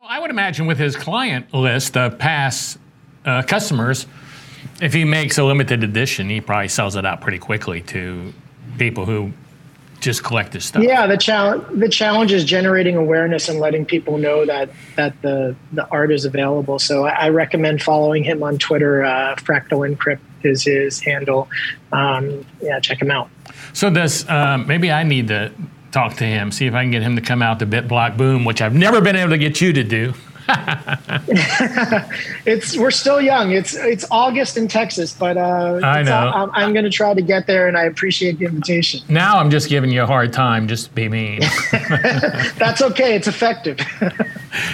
[0.00, 2.78] Well, I would imagine with his client list of past
[3.24, 4.06] uh, customers,
[4.82, 8.34] if he makes a limited edition, he probably sells it out pretty quickly to
[8.76, 9.32] people who
[10.00, 10.82] just collect his stuff.
[10.82, 15.56] Yeah, the challenge the challenge is generating awareness and letting people know that that the
[15.72, 16.78] the art is available.
[16.78, 19.04] So I, I recommend following him on Twitter.
[19.04, 21.48] Uh, Fractal Encrypt is his handle.
[21.92, 23.30] Um, yeah, check him out.
[23.72, 25.52] So this, um, maybe I need to
[25.92, 28.44] talk to him, see if I can get him to come out to BitBlock Boom,
[28.44, 30.14] which I've never been able to get you to do.
[32.46, 33.50] It's we're still young.
[33.50, 37.20] It's it's August in Texas, but uh, I know I'm, I'm going to try to
[37.20, 39.00] get there, and I appreciate the invitation.
[39.08, 41.40] Now I'm just giving you a hard time, just to be mean.
[42.56, 43.16] That's okay.
[43.16, 43.78] It's effective.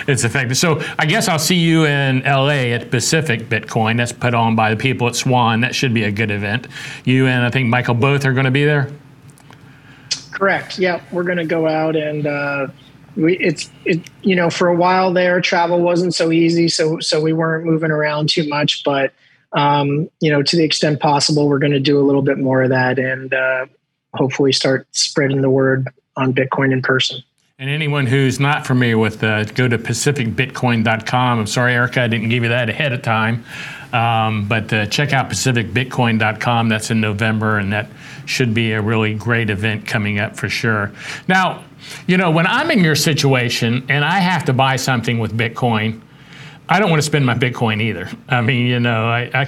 [0.07, 0.59] it's effective.
[0.59, 3.97] So I guess I'll see you in LA at Pacific Bitcoin.
[3.97, 5.63] That's put on by the people at Swan.
[5.63, 6.69] That should be a good event.
[7.05, 8.91] You and I think Michael both are going to be there.
[10.31, 10.79] Correct.
[10.79, 12.67] Yeah, we're going to go out and uh,
[13.17, 17.21] we it's it you know for a while there travel wasn't so easy, so so
[17.21, 19.13] we weren't moving around too much, but
[19.53, 22.63] um, you know to the extent possible, we're going to do a little bit more
[22.63, 23.67] of that and uh,
[24.15, 27.23] hopefully start spreading the word on Bitcoin in person.
[27.59, 31.39] And anyone who's not familiar with, uh, go to pacificbitcoin.com.
[31.39, 33.45] I'm sorry, Erica, I didn't give you that ahead of time.
[33.93, 36.69] Um, but uh, check out pacificbitcoin.com.
[36.69, 37.89] That's in November, and that
[38.25, 40.93] should be a really great event coming up for sure.
[41.29, 41.65] Now,
[42.07, 46.01] you know, when I'm in your situation and I have to buy something with Bitcoin,
[46.69, 48.09] I don't want to spend my Bitcoin either.
[48.29, 49.47] I mean, you know, I, I,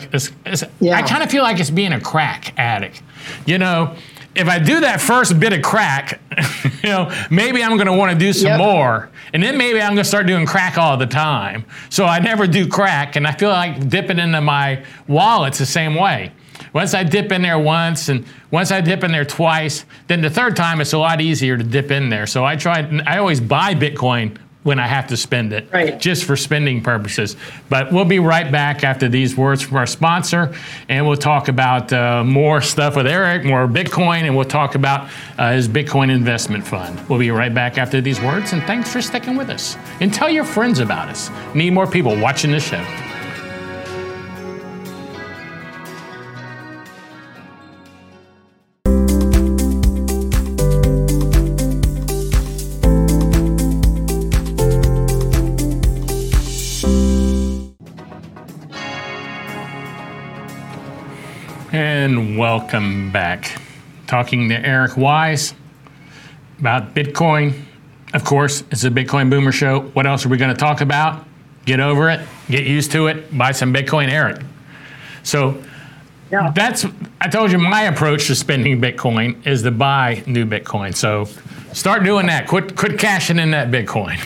[0.80, 0.96] Yeah.
[0.96, 3.02] I kind of feel like it's being a crack addict.
[3.46, 3.96] You know,
[4.34, 6.20] if I do that first bit of crack,
[6.82, 8.58] you know, maybe I'm going to want to do some Yep.
[8.58, 9.10] more.
[9.32, 11.64] And then maybe I'm going to start doing crack all the time.
[11.90, 13.16] So I never do crack.
[13.16, 16.32] And I feel like dipping into my wallet's the same way.
[16.72, 20.30] Once I dip in there once and once I dip in there twice, then the
[20.30, 22.26] third time it's a lot easier to dip in there.
[22.26, 25.98] So I try, I always buy Bitcoin when I have to spend it, Right.
[26.00, 27.36] just for spending purposes.
[27.68, 30.52] But we'll be right back after these words from our sponsor,
[30.88, 35.08] and we'll talk about uh, more stuff with Eric, more Bitcoin, and we'll talk about
[35.38, 36.98] uh, his Bitcoin investment fund.
[37.08, 39.76] We'll be right back after these words, and thanks for sticking with us.
[40.00, 41.30] And tell your friends about us.
[41.54, 42.82] Need more people watching the show.
[62.04, 63.58] And welcome back.
[64.06, 65.54] Talking to Eric Weiss
[66.58, 67.62] about Bitcoin.
[68.12, 69.80] Of course, it's a Bitcoin Boomer show.
[69.80, 71.24] What else are we going to talk about?
[71.64, 74.42] Get over it, get used to it, buy some Bitcoin, Eric.
[75.22, 75.64] So
[76.30, 76.52] Yeah.
[76.54, 76.84] that's,
[77.22, 80.94] I told you my approach to spending Bitcoin is to buy new Bitcoin.
[80.94, 81.24] So
[81.72, 82.48] start doing that.
[82.48, 84.18] Quit, quit cashing in that Bitcoin.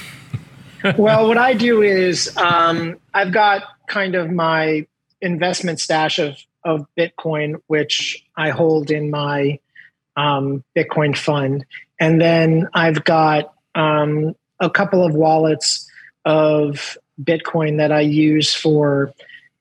[0.99, 4.85] well, what I do is um, I've got kind of my
[5.21, 9.59] investment stash of of Bitcoin, which I hold in my
[10.17, 11.65] um, Bitcoin fund,
[12.01, 15.89] and then I've got um, a couple of wallets
[16.25, 19.13] of Bitcoin that I use for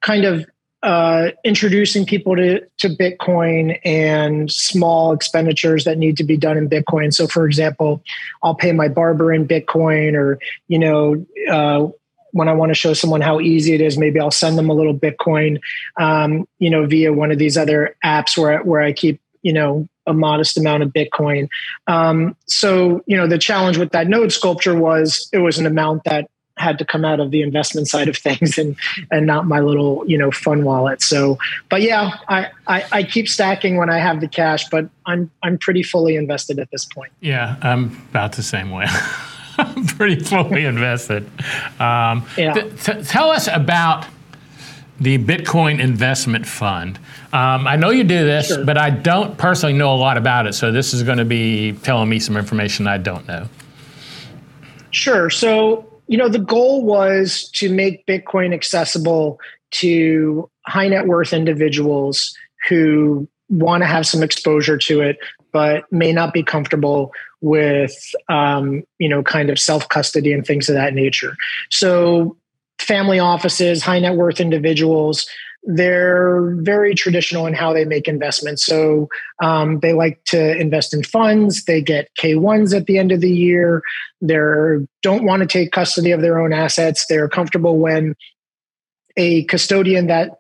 [0.02, 0.46] kind of
[0.84, 6.70] uh, introducing people to, to Bitcoin and small expenditures that need to be done in
[6.70, 7.14] Bitcoin.
[7.14, 8.04] So, for example,
[8.44, 11.88] I'll pay my barber in Bitcoin, or you know, uh,
[12.32, 14.74] when I want to show someone how easy it is, maybe I'll send them a
[14.74, 15.60] little Bitcoin,
[16.00, 19.88] um, you know, via one of these other apps where where I keep you know
[20.08, 21.50] a modest amount of Bitcoin.
[21.88, 26.06] Um, so, you know, the challenge with that node sculpture was it was an amount
[26.06, 28.76] that had to come out of the investment side of things and
[29.12, 31.02] and not my little you know fun wallet.
[31.02, 31.38] So
[31.70, 35.58] but yeah I, I, I keep stacking when i have the cash but i'm i'm
[35.58, 37.12] pretty fully invested at this point.
[37.22, 38.88] Yeah i'm about the same way
[39.78, 41.26] i'm pretty fully invested
[41.80, 42.54] um, yeah.
[42.54, 44.06] Th- th- tell us about
[45.00, 46.98] the bitcoin investment fund
[47.32, 48.66] um, i know you do this sure.
[48.66, 51.74] but i don't personally know a lot about it so this is going to be
[51.84, 53.48] telling me some information i don't know
[54.92, 55.30] Sure.
[55.30, 59.40] So you know, the goal was to make Bitcoin accessible
[59.72, 62.36] to high net worth individuals
[62.70, 65.18] who want to have some exposure to it,
[65.52, 67.96] but may not be comfortable with,
[68.30, 71.36] um, you know, kind of self custody and things of that nature.
[71.70, 72.38] So,
[72.80, 75.28] family offices, high net worth individuals,
[75.68, 78.66] they're very traditional in how they make investments.
[78.66, 79.10] So
[79.44, 81.66] um, they like to invest in funds.
[81.66, 83.84] They get K1s at the end of the year.
[84.22, 84.38] They
[85.04, 87.06] don't want to take custody of their own assets.
[87.08, 88.16] They're comfortable when
[89.18, 90.38] a custodian that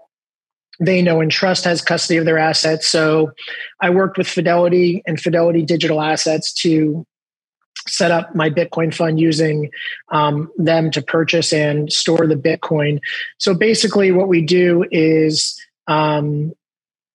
[0.80, 2.88] they know and trust has custody of their assets.
[2.88, 3.32] So
[3.82, 7.05] I worked with Fidelity and Fidelity Digital Assets to
[7.88, 9.69] set up my Bitcoin fund using
[10.11, 12.99] um, them to purchase and store the Bitcoin.
[13.38, 16.53] So basically, what we do is, um,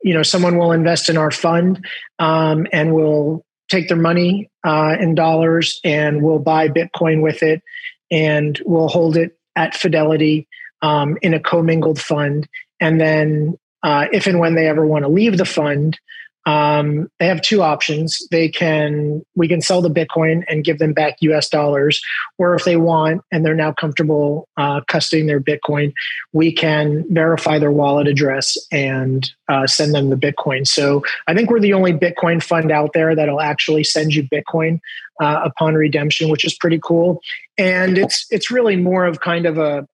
[0.02, 1.84] you know, someone will invest in our fund
[2.18, 7.62] um, and will take their money uh, in dollars and we'll buy Bitcoin with it
[8.10, 10.46] and we'll hold it at Fidelity
[10.82, 12.48] um, in a commingled fund.
[12.83, 15.99] And then, uh, if and when they ever want to leave the fund,
[16.45, 18.26] um, they have two options.
[18.30, 22.03] They can we can sell the bitcoin and give them back us dollars
[22.39, 25.93] or if they want and they're now comfortable uh, custodying their bitcoin
[26.33, 30.66] we can verify their wallet address and uh, send them the bitcoin.
[30.66, 34.80] So i think we're the only bitcoin fund out there that'll actually send you bitcoin
[35.20, 37.20] uh, upon redemption which is pretty cool.
[37.57, 39.87] And it's it's really more of kind of a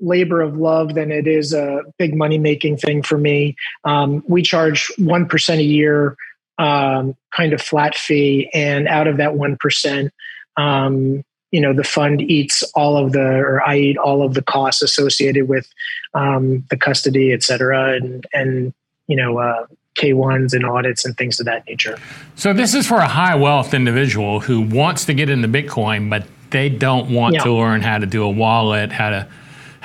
[0.00, 3.56] labor of love than it is a big money making thing for me.
[3.84, 6.16] Um, we charge 1% a year
[6.58, 8.50] um, kind of flat fee.
[8.52, 10.10] And out of that 1%,
[10.56, 14.42] um, you know, the fund eats all of the, or I eat all of the
[14.42, 15.66] costs associated with
[16.14, 18.74] um, the custody, et cetera, and, and
[19.06, 19.66] you know, uh,
[19.98, 21.98] K1s and audits and things of that nature.
[22.36, 26.26] So this is for a high wealth individual who wants to get into Bitcoin, but
[26.50, 27.44] they don't want yeah.
[27.44, 29.28] to learn how to do a wallet, how to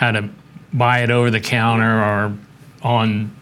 [0.04, 0.30] how to
[0.74, 2.38] buy it over the counter or
[2.82, 3.34] on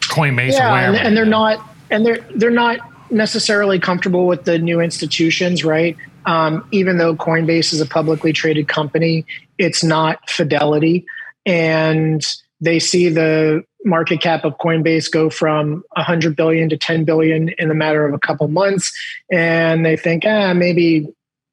[0.00, 0.88] Coinbase yeah.
[0.88, 5.96] And, and they're not and they're they're not necessarily comfortable with the new institutions, right?
[6.26, 9.24] Um, even though Coinbase is a publicly traded company,
[9.56, 11.06] it's not Fidelity,
[11.46, 12.22] and
[12.60, 17.68] they see the market cap of Coinbase go from 100 billion to 10 billion in
[17.68, 18.92] the matter of a couple months,
[19.30, 21.06] and they think, ah, maybe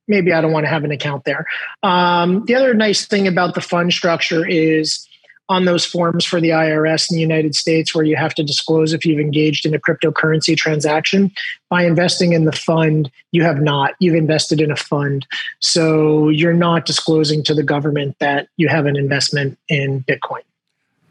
[0.08, 1.46] maybe I don't want to have an account there.
[1.84, 5.08] Um, the other nice thing about the fund structure is
[5.48, 8.94] on those forms for the IRS in the United States, where you have to disclose
[8.94, 11.32] if you've engaged in a cryptocurrency transaction.
[11.70, 13.94] By investing in the fund, you have not.
[14.00, 15.28] You've invested in a fund.
[15.60, 20.42] So you're not disclosing to the government that you have an investment in Bitcoin.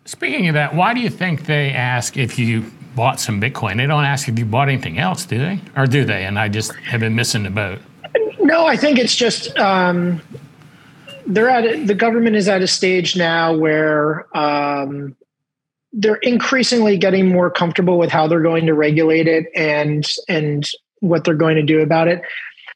[0.05, 3.77] Speaking of that, why do you think they ask if you bought some Bitcoin?
[3.77, 5.61] They don't ask if you bought anything else, do they?
[5.77, 6.25] Or do they?
[6.25, 7.79] And I just have been missing the boat.
[8.45, 10.21] No, I think it's just um,
[11.27, 15.17] they're at a, the government is at a stage now where um,
[15.95, 20.69] they're increasingly getting more comfortable with how they're going to regulate it and and
[21.01, 22.21] what they're going to do about it.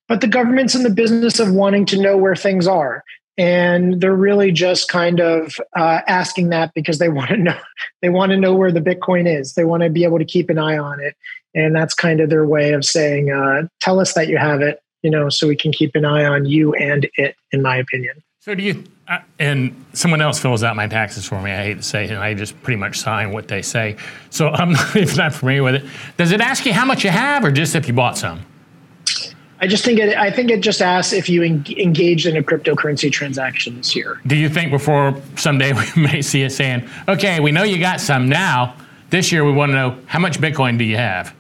[0.08, 3.04] But the government's in the business of wanting to know where things are.
[3.36, 7.58] And they're really just kind of uh, asking that because they want to know
[8.00, 9.52] they want to know where the Bitcoin is.
[9.52, 11.14] They want to be able to keep an eye on it,
[11.54, 14.82] and that's kind of their way of saying, uh, "Tell us that you have it,
[15.02, 18.22] you know, so we can keep an eye on you and it, in my opinion.
[18.40, 21.76] So do you, uh, and someone else fills out my taxes for me, I hate
[21.78, 23.96] to say it, and I just pretty much sign what they say.
[24.30, 25.84] So I'm not, if not familiar with it.
[26.16, 28.40] Does it ask you how much you have or just if you bought some?
[29.60, 30.16] I just think it.
[30.16, 34.20] I think it just asks if you en- engaged in a cryptocurrency transaction this year.
[34.26, 38.00] Do you think before someday we may see it saying, "Okay, we know you got
[38.00, 38.76] some now.
[39.10, 41.34] This year we want to know how much Bitcoin do you have?"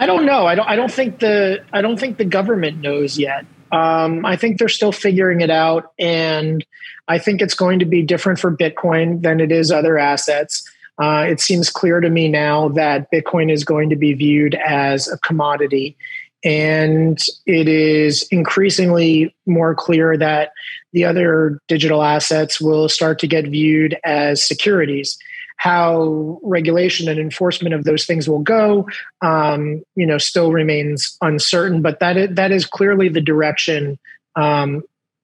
[0.00, 0.46] I don't know.
[0.46, 0.68] I don't.
[0.68, 1.62] I don't think the.
[1.72, 3.44] I don't think the government knows yet.
[3.72, 5.92] Um, I think they're still figuring it out.
[5.98, 6.64] And
[7.08, 10.68] I think it's going to be different for Bitcoin than it is other assets.
[10.98, 15.08] Uh, it seems clear to me now that Bitcoin is going to be viewed as
[15.08, 15.96] a commodity.
[16.42, 20.52] And it is increasingly more clear that
[20.92, 25.18] the other digital assets will start to get viewed as securities.
[25.60, 28.88] How regulation and enforcement of those things will go,
[29.20, 31.82] um, you know, still remains uncertain.
[31.82, 33.98] But that is, that is clearly the direction
[34.36, 34.82] um,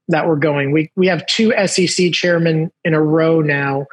[0.09, 0.73] that we're going.
[0.73, 3.87] We we have two SEC chairmen in a row now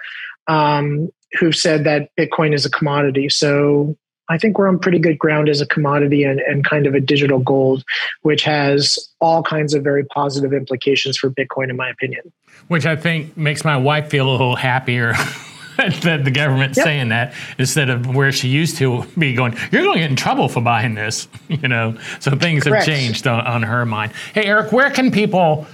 [0.48, 3.30] um, who've said that Bitcoin is a commodity.
[3.30, 3.96] So
[4.30, 7.00] I think we're on pretty good ground as a commodity and, and kind of a
[7.00, 7.86] digital gold,
[8.24, 12.34] which has all kinds of very positive implications for Bitcoin, in my opinion.
[12.68, 15.14] Which I think makes my wife feel a little happier.
[16.04, 16.86] that the government's yep.
[16.86, 20.16] saying that instead of where she used to be going, you're going to get in
[20.16, 21.98] trouble for buying this, you know.
[22.20, 22.86] So things Correct.
[22.86, 24.14] have changed on, on her mind.
[24.34, 25.66] Hey, Eric, where can people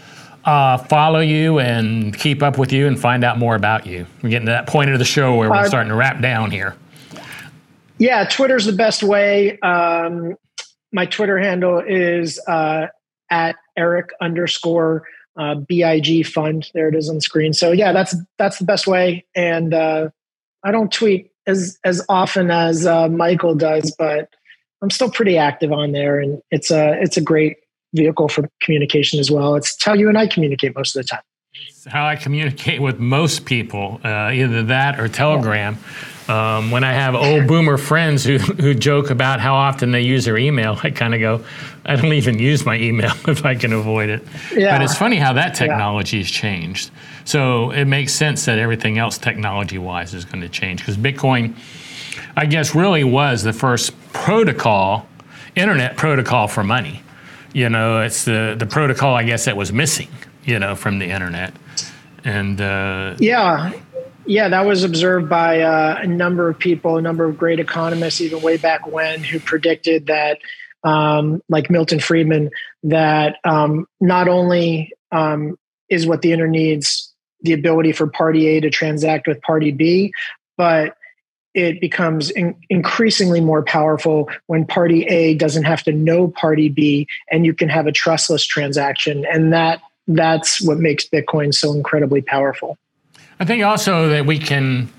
[0.46, 4.06] uh, follow you and keep up with you and find out more about you?
[4.22, 6.52] We're getting to that point of the show where we're uh, starting to wrap down
[6.52, 6.76] here.
[7.98, 9.60] Yeah, Twitter's the best way.
[9.60, 10.36] Um,
[10.92, 12.88] my Twitter handle is uh,
[13.30, 15.04] at Eric underscore
[15.40, 16.72] uh, BitFund.
[16.74, 17.54] There it is on the screen.
[17.54, 19.26] So yeah, that's that's the best way.
[19.36, 20.10] And uh,
[20.64, 24.30] I don't tweet as as often as uh, Michael does, but
[24.82, 27.58] I'm still pretty active on there, and it's a it's a great
[27.96, 29.56] vehicle for communication as well.
[29.56, 31.22] It's how you and I communicate most of the time.
[31.68, 35.78] It's how I communicate with most people, uh, either that or Telegram.
[36.30, 40.26] Um, when I have old boomer friends who, who joke about how often they use
[40.26, 41.44] their email, I kind of go,
[41.86, 44.24] I don't even use my email if I can avoid it.
[44.56, 44.78] Yeah.
[44.78, 46.24] But it's funny how that technology yeah.
[46.24, 46.92] has changed.
[47.26, 51.56] So it makes sense that everything else technology wise is going to change because Bitcoin,
[52.38, 55.08] I guess, really was the first protocol,
[55.56, 57.02] internet protocol for money.
[57.54, 60.10] You know, it's the, the protocol, I guess, that was missing,
[60.46, 61.56] you know, from the internet.
[62.24, 63.72] And uh, yeah,
[64.30, 68.22] yeah, that was observed by uh, a number of people, a number of great economists,
[68.22, 70.38] even way back when, who predicted that,
[70.84, 72.52] um, like Milton Friedman,
[72.84, 75.58] that um, not only um,
[75.90, 77.12] is what the internet needs
[77.42, 80.14] the ability for party A to transact with party B,
[80.58, 80.96] but
[81.56, 87.08] it becomes in- increasingly more powerful when party A doesn't have to know party B,
[87.32, 92.22] and you can have a trustless transaction, and that that's what makes Bitcoin so incredibly
[92.22, 92.78] powerful.
[93.40, 94.90] I think also that we can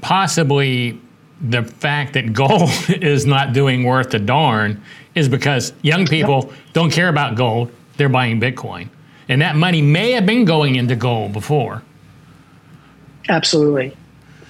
[0.00, 1.00] possibly
[1.40, 4.82] the fact that gold is not doing worth a darn
[5.14, 6.58] is because young people yep.
[6.72, 8.88] don't care about gold; they're buying Bitcoin,
[9.28, 11.82] and that money may have been going into gold before.
[13.28, 13.96] Absolutely.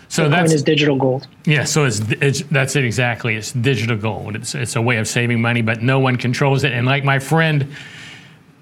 [0.08, 1.26] So Bitcoin that's is digital gold.
[1.44, 3.36] Yeah, so it's, it's that's it exactly.
[3.36, 4.36] It's digital gold.
[4.36, 6.72] It's it's a way of saving money, but no one controls it.
[6.72, 7.74] And like my friend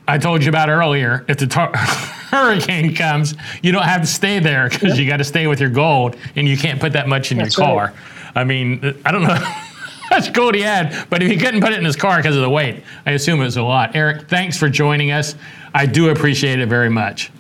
[0.09, 4.39] I told you about earlier, if the tar- hurricane comes, you don't have to stay
[4.39, 4.99] there because yep.
[4.99, 7.57] you got to stay with your gold, and you can't put that much in That's
[7.57, 7.87] your car.
[7.87, 7.97] Right.
[8.37, 11.73] I mean, I don't know how much gold he had, but if he couldn't put
[11.73, 13.97] it in his car because of the weight, I assume it was a lot.
[13.97, 15.35] Eric, thanks for joining us.
[15.75, 17.31] I do appreciate it very much.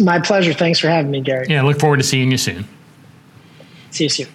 [0.00, 0.54] My pleasure.
[0.54, 1.46] Thanks for having me, Gary.
[1.50, 2.66] Yeah, look forward to seeing you soon.
[3.90, 4.28] See you soon.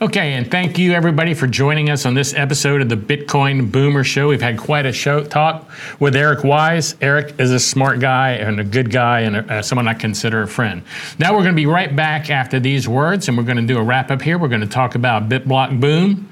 [0.00, 4.02] Okay, and thank you everybody for joining us on this episode of the Bitcoin Boomer
[4.02, 4.28] Show.
[4.28, 5.70] We've had quite a show talk
[6.00, 6.96] with Eric Weiss.
[7.00, 10.42] Eric is a smart guy and a good guy and a, uh, someone I consider
[10.42, 10.82] a friend.
[11.18, 13.78] Now we're going to be right back after these words, and we're going to do
[13.78, 14.36] a wrap up here.
[14.36, 16.28] We're going to talk about BitBlock Boom.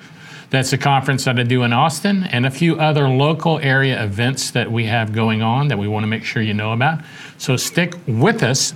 [0.51, 4.51] That's a conference that I do in Austin, and a few other local area events
[4.53, 7.01] that we have going on that we want to make sure you know about.
[7.39, 8.75] So stick with us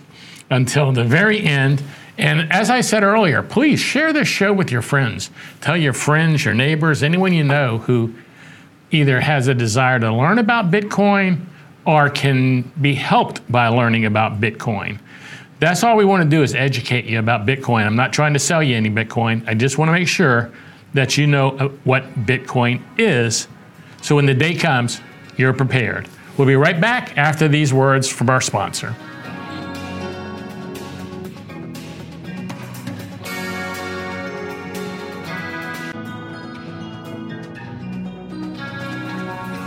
[0.51, 1.83] until the very end
[2.21, 5.31] and as I said earlier, please share this show with your friends.
[5.61, 8.15] Tell your friends, your neighbors, anyone you know who
[8.91, 11.45] either has a desire to learn about Bitcoin
[11.85, 14.99] or can be helped by learning about Bitcoin.
[15.61, 17.87] That's all we want to do is educate you about Bitcoin.
[17.87, 19.47] I'm not trying to sell you any Bitcoin.
[19.47, 20.53] I just want to make sure
[20.95, 23.47] that you know uh, what Bitcoin is
[24.03, 25.01] so when the day comes,
[25.37, 26.09] you're prepared.
[26.37, 28.95] We'll be right back after these words from our sponsor.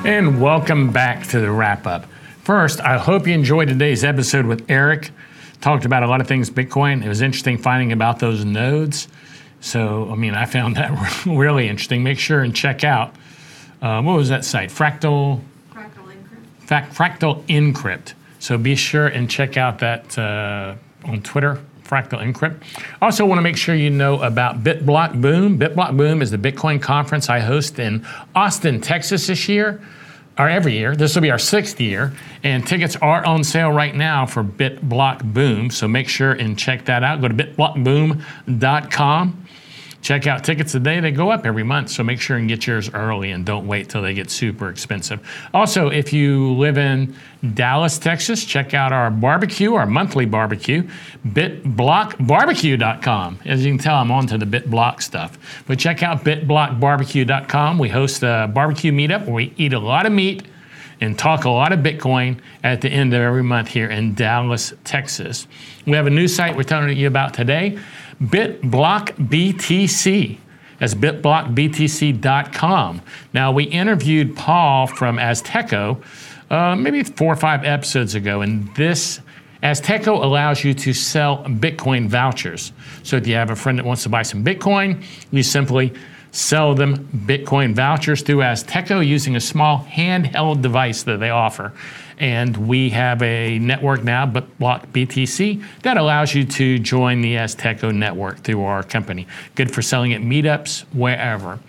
[0.06, 2.06] And welcome back to the wrap up.
[2.43, 5.12] First, I hope you enjoyed today's episode with Eric.
[5.62, 7.06] Talked about a lot of things Bitcoin.
[7.06, 9.08] It was interesting finding about those nodes.
[9.62, 12.04] So, I mean, I found that really interesting.
[12.04, 13.16] Make sure and check out
[13.82, 14.72] uh, what was that site?
[14.72, 15.41] Fractal.
[15.74, 16.14] Fractal
[16.68, 16.93] Encrypt.
[16.93, 18.14] Fractal Encrypt.
[18.39, 20.76] So be sure and check out that uh,
[21.06, 21.62] on Twitter.
[21.93, 22.59] Fractal Encrypt.
[23.01, 25.59] Also, want to make sure you know about BitBlock Boom.
[25.59, 29.79] BitBlock Boom is the Bitcoin conference I host in Austin, Texas this year.
[30.39, 30.95] or every year.
[30.95, 32.11] This will be our sixth year,
[32.43, 35.69] and tickets are on sale right now for BitBlock Boom.
[35.69, 37.21] So make sure and check that out.
[37.21, 39.42] Go to bitblockboom.com
[40.04, 40.99] check out tickets today.
[40.99, 43.89] They go up every month, so make sure and get yours early and don't wait
[43.89, 45.20] till they get super expensive.
[45.54, 47.16] Also, if you live in
[47.54, 50.84] Dallas, Texas, check out our barbecue, our monthly barbecue,
[51.28, 53.39] bitblockbarbecue.com.
[53.45, 55.39] As you can tell, I'm on to the BitBlock stuff.
[55.66, 57.80] But check out bitblockbarbecue.com.
[57.80, 60.43] We host a barbecue meetup where we eat a lot of meat
[60.99, 64.74] and talk a lot of Bitcoin at the end of every month here in Dallas,
[64.84, 65.47] Texas.
[65.86, 67.80] We have a new site we're telling you about today.
[68.24, 70.38] BitBlock BTC.
[70.80, 73.01] That's bitblockbtc.com.
[73.34, 76.01] Now, we interviewed Paul from Azteco
[76.53, 79.19] uh, maybe four or five episodes ago, and this
[79.63, 82.71] Azteco allows you to sell Bitcoin vouchers.
[83.01, 85.93] So if you have a friend that wants to buy some Bitcoin, you simply
[86.32, 91.74] sell them Bitcoin vouchers through Azteco using a small handheld device that they offer.
[92.24, 97.93] And we have a network now, BitBlock BTC, that allows you to join the Azteco
[97.93, 99.28] network through our company.
[99.55, 101.59] Good for selling at meetups, wherever.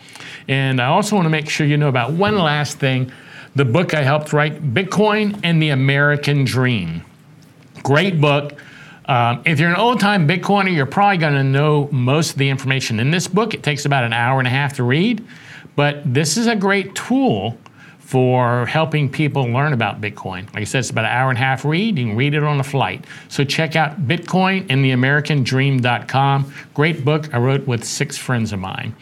[0.47, 3.11] And I also want to make sure you know about one last thing
[3.57, 7.03] the book I helped write, Bitcoin and the American Dream.
[7.83, 8.53] Great book.
[9.07, 12.49] Um, if you're an old time Bitcoiner, you're probably going to know most of the
[12.49, 13.55] information in this book.
[13.55, 15.27] It takes about an hour and a half to read,
[15.75, 17.59] but this is a great tool
[18.05, 20.45] for helping people learn about Bitcoin.
[20.53, 21.99] Like I said, it's about an hour and a half read.
[21.99, 23.07] You can read it on a flight.
[23.29, 26.53] So check out Bitcoin and the Americandream.com.
[26.75, 28.95] Great book I wrote with six friends of mine.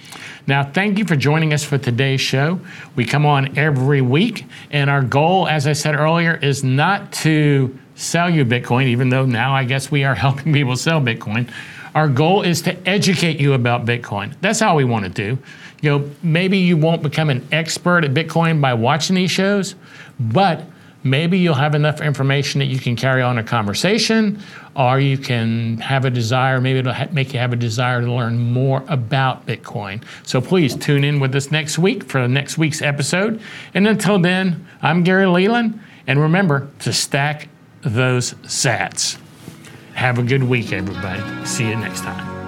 [0.46, 2.60] Now, thank you for joining us for today's show.
[2.94, 7.76] We come on every week, and our goal, as I said earlier, is not to
[7.96, 11.50] sell you Bitcoin, even though now I guess we are helping people sell Bitcoin.
[11.94, 14.34] Our goal is to educate you about Bitcoin.
[14.40, 15.42] That's all we want to do
[15.82, 19.74] you know, maybe you won't become an expert at Bitcoin by watching these shows,
[20.18, 20.64] but
[21.02, 24.40] maybe you'll have enough information that you can carry on a conversation,
[24.76, 28.10] or you can have a desire, maybe it'll ha- make you have a desire to
[28.10, 30.02] learn more about Bitcoin.
[30.22, 33.40] So please tune in with us next week for next week's episode.
[33.74, 37.48] And until then, I'm Gary Leland, and remember to stack
[37.82, 39.18] those sats.
[39.94, 41.44] Have a good week, everybody.
[41.44, 42.41] See you next time.